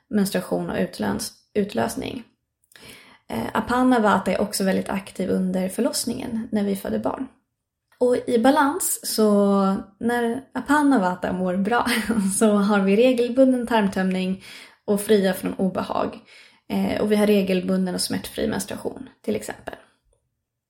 menstruation 0.09 0.69
och 0.69 0.77
utlös 0.77 1.31
utlösning. 1.53 2.23
Eh, 3.29 3.47
Apanavata 3.53 4.31
är 4.31 4.41
också 4.41 4.63
väldigt 4.63 4.89
aktiv 4.89 5.29
under 5.29 5.69
förlossningen 5.69 6.47
när 6.51 6.63
vi 6.63 6.75
föder 6.75 6.99
barn. 6.99 7.27
Och 8.01 8.17
i 8.29 8.39
balans 8.39 8.99
så 9.03 9.61
när 9.99 10.43
Apanavata 10.53 11.33
mår 11.33 11.55
bra 11.55 11.85
så 12.39 12.51
har 12.51 12.79
vi 12.79 12.95
regelbunden 12.95 13.67
tarmtömning 13.67 14.43
och 14.85 15.01
fria 15.01 15.33
från 15.33 15.53
obehag. 15.53 16.19
Eh, 16.69 17.01
och 17.01 17.11
vi 17.11 17.15
har 17.15 17.27
regelbunden 17.27 17.95
och 17.95 18.01
smärtfri 18.01 18.47
menstruation 18.47 19.09
till 19.21 19.35
exempel. 19.35 19.73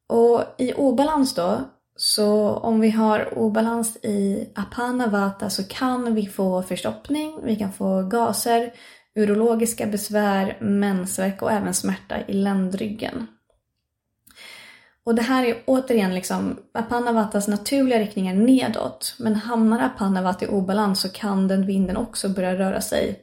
Och 0.10 0.44
i 0.58 0.74
obalans 0.74 1.36
då, 1.36 1.62
så 1.96 2.50
om 2.50 2.80
vi 2.80 2.90
har 2.90 3.38
obalans 3.38 3.98
i 4.04 4.50
Apanavata 4.56 5.50
så 5.50 5.64
kan 5.64 6.16
vi 6.16 6.28
få 6.28 6.64
förstoppning, 6.64 7.40
vi 7.44 7.56
kan 7.56 7.74
få 7.74 8.04
gaser, 8.04 8.74
urologiska 9.16 9.86
besvär, 9.86 10.58
mensvärk 10.62 11.42
och 11.42 11.52
även 11.52 11.74
smärta 11.74 12.16
i 12.28 12.34
ländryggen. 12.34 13.28
Och 15.04 15.16
det 15.16 15.22
här 15.22 15.46
är 15.46 15.64
återigen 15.66 16.16
liksom 16.16 16.60
Apanavatas 16.74 17.48
naturliga 17.48 18.00
riktning 18.00 18.28
är 18.28 18.34
nedåt. 18.34 19.16
Men 19.20 19.36
hamnar 19.36 19.80
Apanavata 19.80 20.46
i 20.46 20.48
obalans 20.48 21.02
så 21.02 21.10
kan 21.10 21.48
den 21.48 21.66
vinden 21.66 21.98
också 21.98 22.30
börja 22.30 22.60
röra 22.60 22.82
sig 22.82 23.20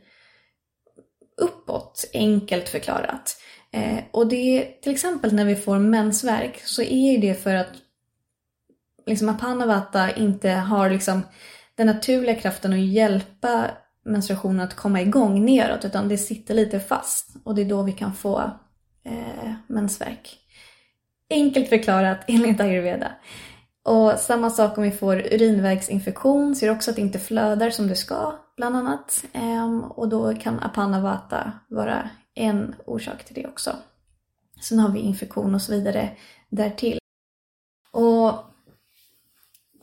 uppåt, 1.40 2.10
enkelt 2.14 2.68
förklarat. 2.68 3.36
Eh, 3.72 3.98
och 4.10 4.26
det 4.26 4.36
är 4.36 4.80
till 4.82 4.92
exempel 4.92 5.34
när 5.34 5.44
vi 5.44 5.56
får 5.56 5.78
mensvärk 5.78 6.60
så 6.64 6.82
är 6.82 7.18
det 7.18 7.34
för 7.34 7.54
att 7.54 7.72
liksom 9.06 9.28
Apanavata 9.28 10.10
inte 10.10 10.50
har 10.50 10.90
liksom 10.90 11.22
den 11.74 11.86
naturliga 11.86 12.34
kraften 12.34 12.72
att 12.72 12.78
hjälpa 12.78 13.70
menstruationen 14.04 14.60
att 14.60 14.74
komma 14.74 15.00
igång 15.00 15.44
neråt 15.44 15.84
utan 15.84 16.08
det 16.08 16.18
sitter 16.18 16.54
lite 16.54 16.80
fast 16.80 17.36
och 17.44 17.54
det 17.54 17.62
är 17.62 17.68
då 17.68 17.82
vi 17.82 17.92
kan 17.92 18.14
få 18.14 18.50
eh, 19.04 19.52
mensvärk. 19.66 20.38
Enkelt 21.30 21.68
förklarat 21.68 22.18
enligt 22.28 22.60
ayurveda. 22.60 23.12
Och 23.82 24.12
samma 24.18 24.50
sak 24.50 24.78
om 24.78 24.84
vi 24.84 24.90
får 24.90 25.16
urinvägsinfektion 25.16 26.56
så 26.56 26.64
är 26.64 26.68
det 26.70 26.76
också 26.76 26.90
att 26.90 26.96
det 26.96 27.02
inte 27.02 27.18
flödar 27.18 27.70
som 27.70 27.88
det 27.88 27.96
ska, 27.96 28.34
bland 28.56 28.76
annat. 28.76 29.24
Ehm, 29.32 29.84
och 29.84 30.08
då 30.08 30.34
kan 30.34 30.60
apanavata 30.60 31.52
vara 31.68 32.10
en 32.34 32.74
orsak 32.86 33.24
till 33.24 33.34
det 33.34 33.46
också. 33.46 33.76
Sen 34.60 34.78
har 34.78 34.88
vi 34.88 35.00
infektion 35.00 35.54
och 35.54 35.62
så 35.62 35.72
vidare 35.72 36.10
därtill. 36.48 36.98
Och 37.92 38.34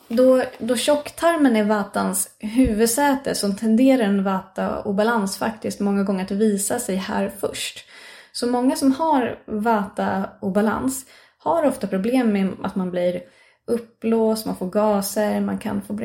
då, 0.08 0.44
då 0.60 0.76
tjocktarmen 0.76 1.56
är 1.56 1.64
vatans 1.64 2.30
huvudsäte 2.40 3.36
så 3.36 3.52
tenderar 3.52 4.04
en 4.04 4.24
vata-obalans 4.24 5.38
faktiskt 5.38 5.80
många 5.80 6.04
gånger 6.04 6.24
att 6.24 6.32
visa 6.32 6.80
sig 6.80 6.96
här 6.96 7.32
först. 7.40 7.86
Så 8.32 8.48
många 8.48 8.76
som 8.76 8.92
har 8.92 9.40
vata-obalans 9.46 11.06
har 11.46 11.66
ofta 11.66 11.88
problem 11.88 12.34
med 12.34 12.54
att 12.62 12.76
man 12.76 12.92
blir 12.92 13.22
uppblåst, 13.68 14.46
man 14.46 14.56
får 14.56 14.70
gaser, 14.70 15.42
man 15.42 15.58
kan 15.58 15.82
få, 15.82 16.00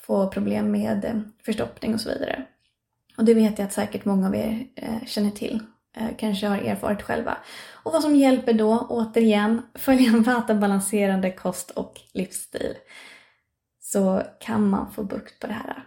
få 0.00 0.28
problem 0.28 0.70
med 0.70 1.04
eh, 1.04 1.20
förstoppning 1.44 1.94
och 1.94 2.00
så 2.00 2.08
vidare. 2.08 2.46
Och 3.16 3.24
det 3.24 3.34
vet 3.34 3.58
jag 3.58 3.66
att 3.66 3.72
säkert 3.72 4.04
många 4.04 4.26
av 4.26 4.34
er 4.34 4.66
eh, 4.76 5.04
känner 5.06 5.30
till, 5.30 5.60
eh, 5.96 6.16
kanske 6.18 6.46
har 6.46 6.58
erfarit 6.58 7.02
själva. 7.02 7.36
Och 7.72 7.92
vad 7.92 8.02
som 8.02 8.16
hjälper 8.16 8.52
då, 8.52 8.86
återigen, 8.88 9.62
följa 9.74 10.10
en 10.10 10.22
vatabalanserande 10.22 11.30
kost 11.30 11.70
och 11.70 12.00
livsstil. 12.12 12.74
Så 13.80 14.22
kan 14.40 14.68
man 14.68 14.92
få 14.92 15.04
bukt 15.04 15.40
på 15.40 15.46
det 15.46 15.52
här. 15.52 15.84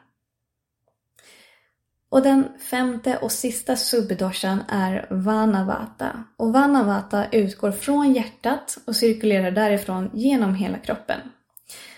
Och 2.10 2.22
den 2.22 2.48
femte 2.60 3.18
och 3.18 3.32
sista 3.32 3.76
subdoshan 3.76 4.64
är 4.68 5.08
Vanavata. 5.10 6.24
Och 6.38 6.54
Vanavata 6.54 7.26
utgår 7.32 7.72
från 7.72 8.14
hjärtat 8.14 8.78
och 8.86 8.96
cirkulerar 8.96 9.52
därifrån 9.52 10.10
genom 10.14 10.56
hela 10.56 10.78
kroppen. 10.78 11.20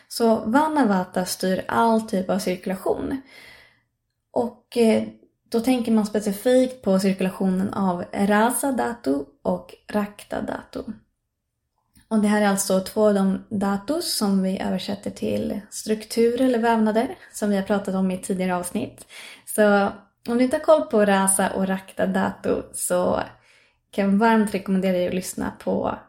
Så 0.07 0.35
Vanavata 0.35 1.25
styr 1.25 1.63
all 1.67 2.01
typ 2.01 2.29
av 2.29 2.39
cirkulation. 2.39 3.21
Och 4.31 4.77
eh, 4.77 5.03
då 5.51 5.59
tänker 5.59 5.91
man 5.91 6.05
specifikt 6.05 6.81
på 6.81 6.99
cirkulationen 6.99 7.73
av 7.73 8.03
Rasa 8.13 8.71
Datu 8.71 9.19
och 9.43 9.75
Rakta 9.87 10.41
Datu. 10.41 10.79
Och 12.11 12.19
det 12.19 12.27
här 12.27 12.41
är 12.41 12.47
alltså 12.47 12.79
två 12.79 13.07
av 13.07 13.13
de 13.13 13.43
datus 13.49 14.17
som 14.17 14.43
vi 14.43 14.59
översätter 14.59 15.11
till 15.11 15.61
struktur 15.69 16.41
eller 16.41 16.59
vävnader 16.59 17.15
som 17.33 17.49
vi 17.49 17.55
har 17.55 17.63
pratat 17.63 17.95
om 17.95 18.11
i 18.11 18.17
tidigare 18.17 18.55
avsnitt. 18.55 19.05
Så 19.55 19.91
om 20.27 20.37
du 20.37 20.43
inte 20.43 20.57
har 20.57 20.63
koll 20.63 20.81
på 20.81 21.05
Rasa 21.05 21.49
och 21.49 21.67
Rakta 21.67 22.07
dato 22.07 22.63
så 22.73 23.21
kan 23.91 24.05
jag 24.05 24.17
varmt 24.17 24.53
rekommendera 24.53 24.97
dig 24.97 25.07
att 25.07 25.13
lyssna 25.13 25.51
på 25.59 25.99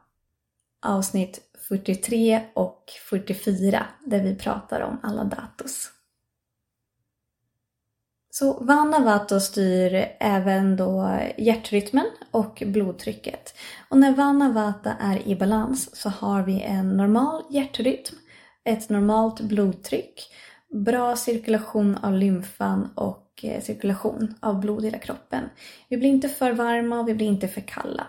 avsnitt 0.83 1.41
43 1.69 2.43
och 2.55 2.85
44 3.11 3.87
där 4.05 4.23
vi 4.23 4.37
pratar 4.37 4.81
om 4.81 5.01
alla 5.03 5.25
datus. 5.25 5.91
Så 8.31 8.65
Vanavato 8.65 9.41
styr 9.41 10.17
även 10.21 10.77
då 10.77 11.21
hjärtrytmen 11.39 12.07
och 12.31 12.63
blodtrycket. 12.67 13.55
Och 13.89 13.99
när 13.99 14.13
Vanavata 14.15 14.97
är 15.01 15.29
i 15.29 15.37
balans 15.37 15.97
så 15.97 16.09
har 16.09 16.43
vi 16.43 16.63
en 16.63 16.97
normal 16.97 17.43
hjärtrytm, 17.51 18.17
ett 18.65 18.89
normalt 18.89 19.41
blodtryck, 19.41 20.33
bra 20.85 21.17
cirkulation 21.17 21.97
av 21.97 22.13
lymfan 22.13 22.91
och 22.95 23.32
Eh, 23.45 23.63
cirkulation 23.63 24.35
av 24.41 24.61
blod 24.61 24.83
i 24.83 24.87
hela 24.87 24.99
kroppen. 24.99 25.45
Vi 25.89 25.97
blir 25.97 26.09
inte 26.09 26.29
för 26.29 26.53
varma 26.53 27.01
och 27.01 27.09
vi 27.09 27.15
blir 27.15 27.27
inte 27.27 27.49
för 27.49 27.61
kalla. 27.61 28.07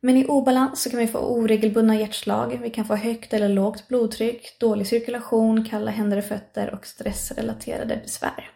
Men 0.00 0.16
i 0.16 0.26
obalans 0.26 0.82
så 0.82 0.90
kan 0.90 0.98
vi 0.98 1.06
få 1.06 1.18
oregelbundna 1.18 1.96
hjärtslag, 1.96 2.58
vi 2.62 2.70
kan 2.70 2.84
få 2.84 2.94
högt 2.94 3.32
eller 3.32 3.48
lågt 3.48 3.88
blodtryck, 3.88 4.58
dålig 4.58 4.86
cirkulation, 4.86 5.64
kalla 5.64 5.90
händer 5.90 6.18
och 6.18 6.24
fötter 6.24 6.74
och 6.74 6.86
stressrelaterade 6.86 7.96
besvär. 7.96 8.50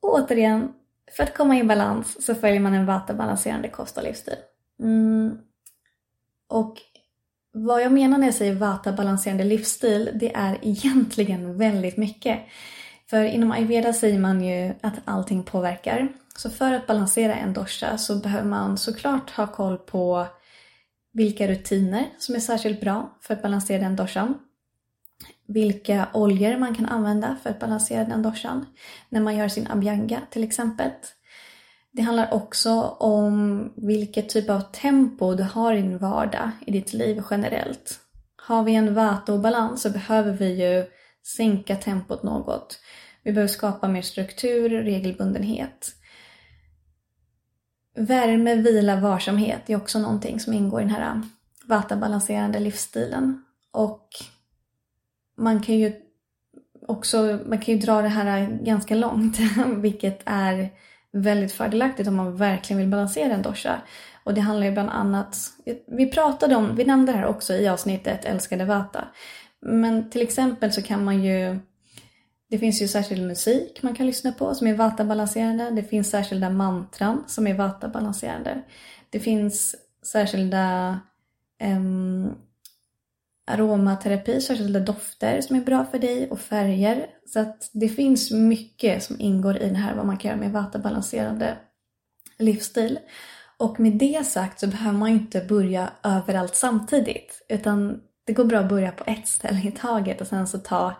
Och 0.00 0.14
återigen, 0.14 0.72
för 1.16 1.22
att 1.22 1.36
komma 1.36 1.58
i 1.58 1.64
balans 1.64 2.26
så 2.26 2.34
följer 2.34 2.60
man 2.60 2.74
en 2.74 2.86
vattenbalanserande 2.86 3.68
kost 3.68 3.96
och 3.96 4.04
livsstil. 4.04 4.38
Mm. 4.80 5.38
Och 6.48 6.78
vad 7.52 7.82
jag 7.82 7.92
menar 7.92 8.18
när 8.18 8.26
jag 8.26 8.34
säger 8.34 8.54
vata-balanserande 8.54 9.44
livsstil, 9.44 10.10
det 10.14 10.34
är 10.34 10.58
egentligen 10.62 11.58
väldigt 11.58 11.96
mycket. 11.96 12.40
För 13.10 13.24
inom 13.24 13.52
ayurveda 13.52 13.92
säger 13.92 14.18
man 14.18 14.44
ju 14.44 14.74
att 14.80 14.94
allting 15.04 15.42
påverkar. 15.42 16.08
Så 16.36 16.50
för 16.50 16.72
att 16.72 16.86
balansera 16.86 17.34
en 17.34 17.52
dosha 17.52 17.98
så 17.98 18.16
behöver 18.16 18.48
man 18.48 18.78
såklart 18.78 19.30
ha 19.30 19.46
koll 19.46 19.78
på 19.78 20.26
vilka 21.12 21.48
rutiner 21.48 22.06
som 22.18 22.34
är 22.34 22.40
särskilt 22.40 22.80
bra 22.80 23.18
för 23.20 23.34
att 23.34 23.42
balansera 23.42 23.82
den 23.82 23.96
doshan. 23.96 24.34
Vilka 25.46 26.08
oljor 26.12 26.56
man 26.58 26.74
kan 26.74 26.86
använda 26.86 27.36
för 27.42 27.50
att 27.50 27.60
balansera 27.60 28.04
den 28.04 28.22
doshan. 28.22 28.66
När 29.08 29.20
man 29.20 29.36
gör 29.36 29.48
sin 29.48 29.66
abhyanga 29.70 30.20
till 30.30 30.44
exempel. 30.44 30.90
Det 31.98 32.02
handlar 32.02 32.34
också 32.34 32.80
om 32.98 33.72
vilket 33.76 34.28
typ 34.28 34.50
av 34.50 34.60
tempo 34.60 35.34
du 35.34 35.42
har 35.42 35.74
i 35.74 35.82
din 35.82 35.98
vardag, 35.98 36.50
i 36.66 36.70
ditt 36.70 36.92
liv 36.92 37.22
generellt. 37.30 38.00
Har 38.36 38.62
vi 38.62 38.74
en 38.74 38.94
vata-obalans 38.94 39.82
så 39.82 39.90
behöver 39.90 40.32
vi 40.32 40.64
ju 40.64 40.86
sänka 41.36 41.76
tempot 41.76 42.22
något. 42.22 42.80
Vi 43.22 43.32
behöver 43.32 43.48
skapa 43.48 43.88
mer 43.88 44.02
struktur, 44.02 44.70
regelbundenhet. 44.70 45.92
Värme, 47.96 48.54
vila, 48.54 49.00
varsamhet 49.00 49.70
är 49.70 49.76
också 49.76 49.98
någonting 49.98 50.40
som 50.40 50.52
ingår 50.52 50.80
i 50.80 50.84
den 50.84 50.94
här 50.94 51.22
vata-balanserande 51.64 52.60
livsstilen. 52.60 53.44
Och 53.70 54.08
man 55.36 55.62
kan 55.62 55.74
ju 55.74 55.92
också 56.86 57.38
man 57.46 57.58
kan 57.58 57.74
ju 57.74 57.80
dra 57.80 58.02
det 58.02 58.08
här 58.08 58.58
ganska 58.62 58.94
långt, 58.94 59.38
vilket 59.76 60.22
är 60.24 60.70
väldigt 61.12 61.52
fördelaktigt 61.52 62.08
om 62.08 62.16
man 62.16 62.36
verkligen 62.36 62.78
vill 62.80 62.88
balansera 62.88 63.34
en 63.34 63.42
dosha. 63.42 63.80
Och 64.24 64.34
det 64.34 64.40
handlar 64.40 64.66
ju 64.66 64.72
bland 64.72 64.90
annat, 64.90 65.36
vi 65.86 66.10
pratade 66.10 66.56
om, 66.56 66.76
vi 66.76 66.84
nämnde 66.84 67.12
det 67.12 67.18
här 67.18 67.26
också 67.26 67.54
i 67.54 67.68
avsnittet 67.68 68.24
Älskade 68.24 68.64
Vata. 68.64 69.04
Men 69.60 70.10
till 70.10 70.22
exempel 70.22 70.72
så 70.72 70.82
kan 70.82 71.04
man 71.04 71.24
ju 71.24 71.58
det 72.50 72.58
finns 72.58 72.82
ju 72.82 72.88
särskild 72.88 73.26
musik 73.26 73.82
man 73.82 73.94
kan 73.94 74.06
lyssna 74.06 74.32
på 74.32 74.54
som 74.54 74.66
är 74.66 74.74
vata-balanserande. 74.74 75.70
Det 75.70 75.82
finns 75.82 76.10
särskilda 76.10 76.50
mantran 76.50 77.24
som 77.26 77.46
är 77.46 77.54
vata-balanserande. 77.54 78.62
Det 79.10 79.20
finns 79.20 79.76
särskilda 80.02 81.00
um, 81.62 82.34
aromaterapi, 83.48 84.40
särskilda 84.40 84.80
dofter 84.80 85.40
som 85.40 85.56
är 85.56 85.60
bra 85.60 85.84
för 85.84 85.98
dig 85.98 86.30
och 86.30 86.40
färger. 86.40 87.06
Så 87.26 87.40
att 87.40 87.70
det 87.72 87.88
finns 87.88 88.30
mycket 88.30 89.02
som 89.02 89.20
ingår 89.20 89.56
i 89.56 89.68
det 89.68 89.76
här 89.76 89.94
vad 89.94 90.06
man 90.06 90.16
kan 90.16 90.28
göra 90.28 90.40
med 90.40 90.52
vatabalanserande 90.52 91.56
livsstil. 92.38 92.98
Och 93.58 93.80
med 93.80 93.92
det 93.92 94.26
sagt 94.26 94.60
så 94.60 94.66
behöver 94.66 94.98
man 94.98 95.08
inte 95.08 95.40
börja 95.40 95.90
överallt 96.02 96.54
samtidigt. 96.54 97.46
Utan 97.48 98.00
det 98.26 98.32
går 98.32 98.44
bra 98.44 98.58
att 98.58 98.68
börja 98.68 98.92
på 98.92 99.04
ett 99.06 99.28
ställe 99.28 99.68
i 99.68 99.70
taget 99.70 100.20
och 100.20 100.26
sen 100.26 100.46
så 100.46 100.58
ta, 100.58 100.94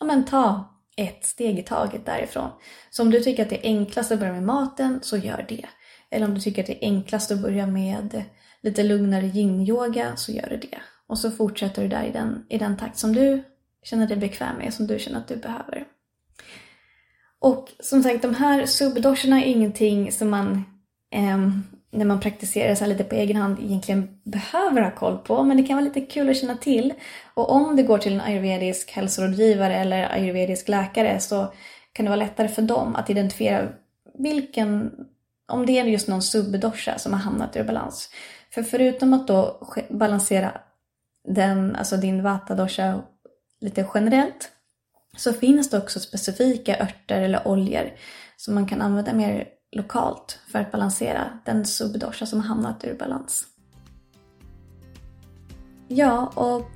ja 0.00 0.06
men 0.06 0.24
ta 0.24 0.72
ett 0.96 1.26
steg 1.26 1.58
i 1.58 1.62
taget 1.62 2.06
därifrån. 2.06 2.50
Så 2.90 3.02
om 3.02 3.10
du 3.10 3.20
tycker 3.20 3.42
att 3.42 3.50
det 3.50 3.66
är 3.66 3.70
enklast 3.78 4.12
att 4.12 4.18
börja 4.18 4.32
med 4.32 4.42
maten, 4.42 4.98
så 5.02 5.16
gör 5.16 5.46
det. 5.48 5.66
Eller 6.10 6.26
om 6.26 6.34
du 6.34 6.40
tycker 6.40 6.62
att 6.62 6.66
det 6.66 6.84
är 6.84 6.88
enklast 6.88 7.30
att 7.30 7.42
börja 7.42 7.66
med 7.66 8.24
lite 8.62 8.82
lugnare 8.82 9.26
yin-yoga, 9.26 10.16
så 10.16 10.32
gör 10.32 10.48
du 10.50 10.56
det. 10.56 10.78
Och 11.08 11.18
så 11.18 11.30
fortsätter 11.30 11.82
du 11.82 11.88
där 11.88 12.04
i 12.04 12.10
den, 12.10 12.46
i 12.48 12.58
den 12.58 12.76
takt 12.76 12.98
som 12.98 13.12
du 13.12 13.42
känner 13.82 14.06
dig 14.06 14.16
bekväm 14.16 14.56
med, 14.56 14.74
som 14.74 14.86
du 14.86 14.98
känner 14.98 15.18
att 15.18 15.28
du 15.28 15.36
behöver. 15.36 15.86
Och 17.38 17.72
som 17.80 18.02
sagt, 18.02 18.22
de 18.22 18.34
här 18.34 18.66
subdoscherna 18.66 19.42
är 19.42 19.46
ingenting 19.46 20.12
som 20.12 20.30
man 20.30 20.64
eh, 21.14 21.38
när 21.96 22.04
man 22.04 22.20
praktiserar 22.20 22.74
så 22.74 22.86
lite 22.86 23.04
på 23.04 23.14
egen 23.14 23.36
hand 23.36 23.58
egentligen 23.62 24.08
behöver 24.24 24.82
ha 24.82 24.90
koll 24.90 25.18
på. 25.18 25.42
Men 25.42 25.56
det 25.56 25.62
kan 25.62 25.76
vara 25.76 25.84
lite 25.84 26.00
kul 26.00 26.30
att 26.30 26.36
känna 26.36 26.56
till. 26.56 26.94
Och 27.34 27.50
om 27.50 27.76
du 27.76 27.82
går 27.82 27.98
till 27.98 28.12
en 28.12 28.20
ayurvedisk 28.20 28.90
hälsorådgivare 28.90 29.76
eller 29.76 30.12
ayurvedisk 30.12 30.68
läkare 30.68 31.20
så 31.20 31.52
kan 31.92 32.04
det 32.04 32.10
vara 32.10 32.20
lättare 32.20 32.48
för 32.48 32.62
dem 32.62 32.96
att 32.96 33.10
identifiera 33.10 33.68
vilken, 34.18 34.92
om 35.52 35.66
det 35.66 35.78
är 35.78 35.84
just 35.84 36.08
någon 36.08 36.22
subdosha 36.22 36.98
som 36.98 37.12
har 37.12 37.20
hamnat 37.20 37.56
ur 37.56 37.64
balans. 37.64 38.10
För 38.50 38.62
förutom 38.62 39.14
att 39.14 39.28
då 39.28 39.66
balansera 39.90 40.60
den, 41.26 41.76
alltså 41.76 41.96
din 41.96 42.22
vata-dosha 42.22 43.02
lite 43.60 43.88
generellt 43.94 44.50
så 45.16 45.32
finns 45.32 45.70
det 45.70 45.78
också 45.78 46.00
specifika 46.00 46.78
örter 46.78 47.20
eller 47.20 47.48
oljor 47.48 47.92
som 48.36 48.54
man 48.54 48.66
kan 48.66 48.82
använda 48.82 49.12
mer 49.12 49.48
lokalt 49.72 50.38
för 50.52 50.58
att 50.58 50.72
balansera 50.72 51.24
den 51.44 51.64
subdosha 51.64 52.26
som 52.26 52.40
har 52.40 52.48
hamnat 52.48 52.84
ur 52.84 52.94
balans. 52.94 53.44
Ja, 55.88 56.26
och 56.34 56.70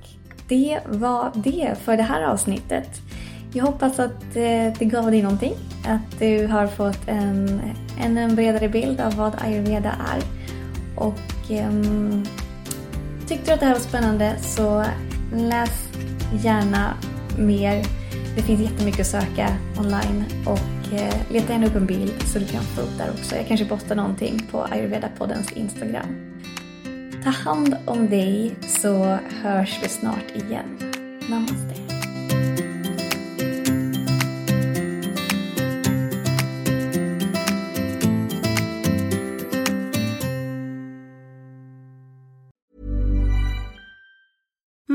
det 0.47 0.79
var 0.85 1.31
det 1.35 1.77
för 1.81 1.97
det 1.97 2.03
här 2.03 2.23
avsnittet. 2.23 2.89
Jag 3.53 3.65
hoppas 3.65 3.99
att 3.99 4.23
eh, 4.35 4.73
det 4.79 4.85
gav 4.85 5.11
dig 5.11 5.21
någonting. 5.21 5.53
Att 5.87 6.19
du 6.19 6.47
har 6.47 6.67
fått 6.67 7.07
en 7.07 7.61
ännu 7.99 8.21
en 8.21 8.35
bredare 8.35 8.69
bild 8.69 9.01
av 9.01 9.15
vad 9.15 9.35
ayurveda 9.41 9.91
är. 9.91 10.21
Och 10.97 11.51
um, 11.51 12.23
tyckte 13.31 13.51
du 13.51 13.53
att 13.53 13.59
det 13.59 13.65
här 13.65 13.73
var 13.73 13.79
spännande 13.79 14.37
så 14.41 14.85
läs 15.35 15.89
gärna 16.43 16.93
mer. 17.37 17.85
Det 18.35 18.41
finns 18.41 18.61
jättemycket 18.61 18.99
att 18.99 19.07
söka 19.07 19.57
online 19.79 20.25
och 20.45 20.93
eh, 20.93 21.13
leta 21.31 21.53
gärna 21.53 21.67
upp 21.67 21.75
en 21.75 21.85
bild 21.85 22.13
så 22.25 22.39
du 22.39 22.45
kan 22.45 22.63
få 22.63 22.81
upp 22.81 22.97
där 22.97 23.11
också. 23.19 23.35
Jag 23.35 23.47
kanske 23.47 23.65
postar 23.65 23.95
någonting 23.95 24.47
på 24.51 24.63
ayurveda-poddens 24.63 25.57
Instagram. 25.57 26.41
Ta 27.23 27.29
hand 27.29 27.75
om 27.85 28.09
dig 28.09 28.55
så 28.67 29.17
hörs 29.43 29.79
vi 29.83 29.89
snart 29.89 30.35
igen. 30.35 30.93
Namaste. 31.29 32.00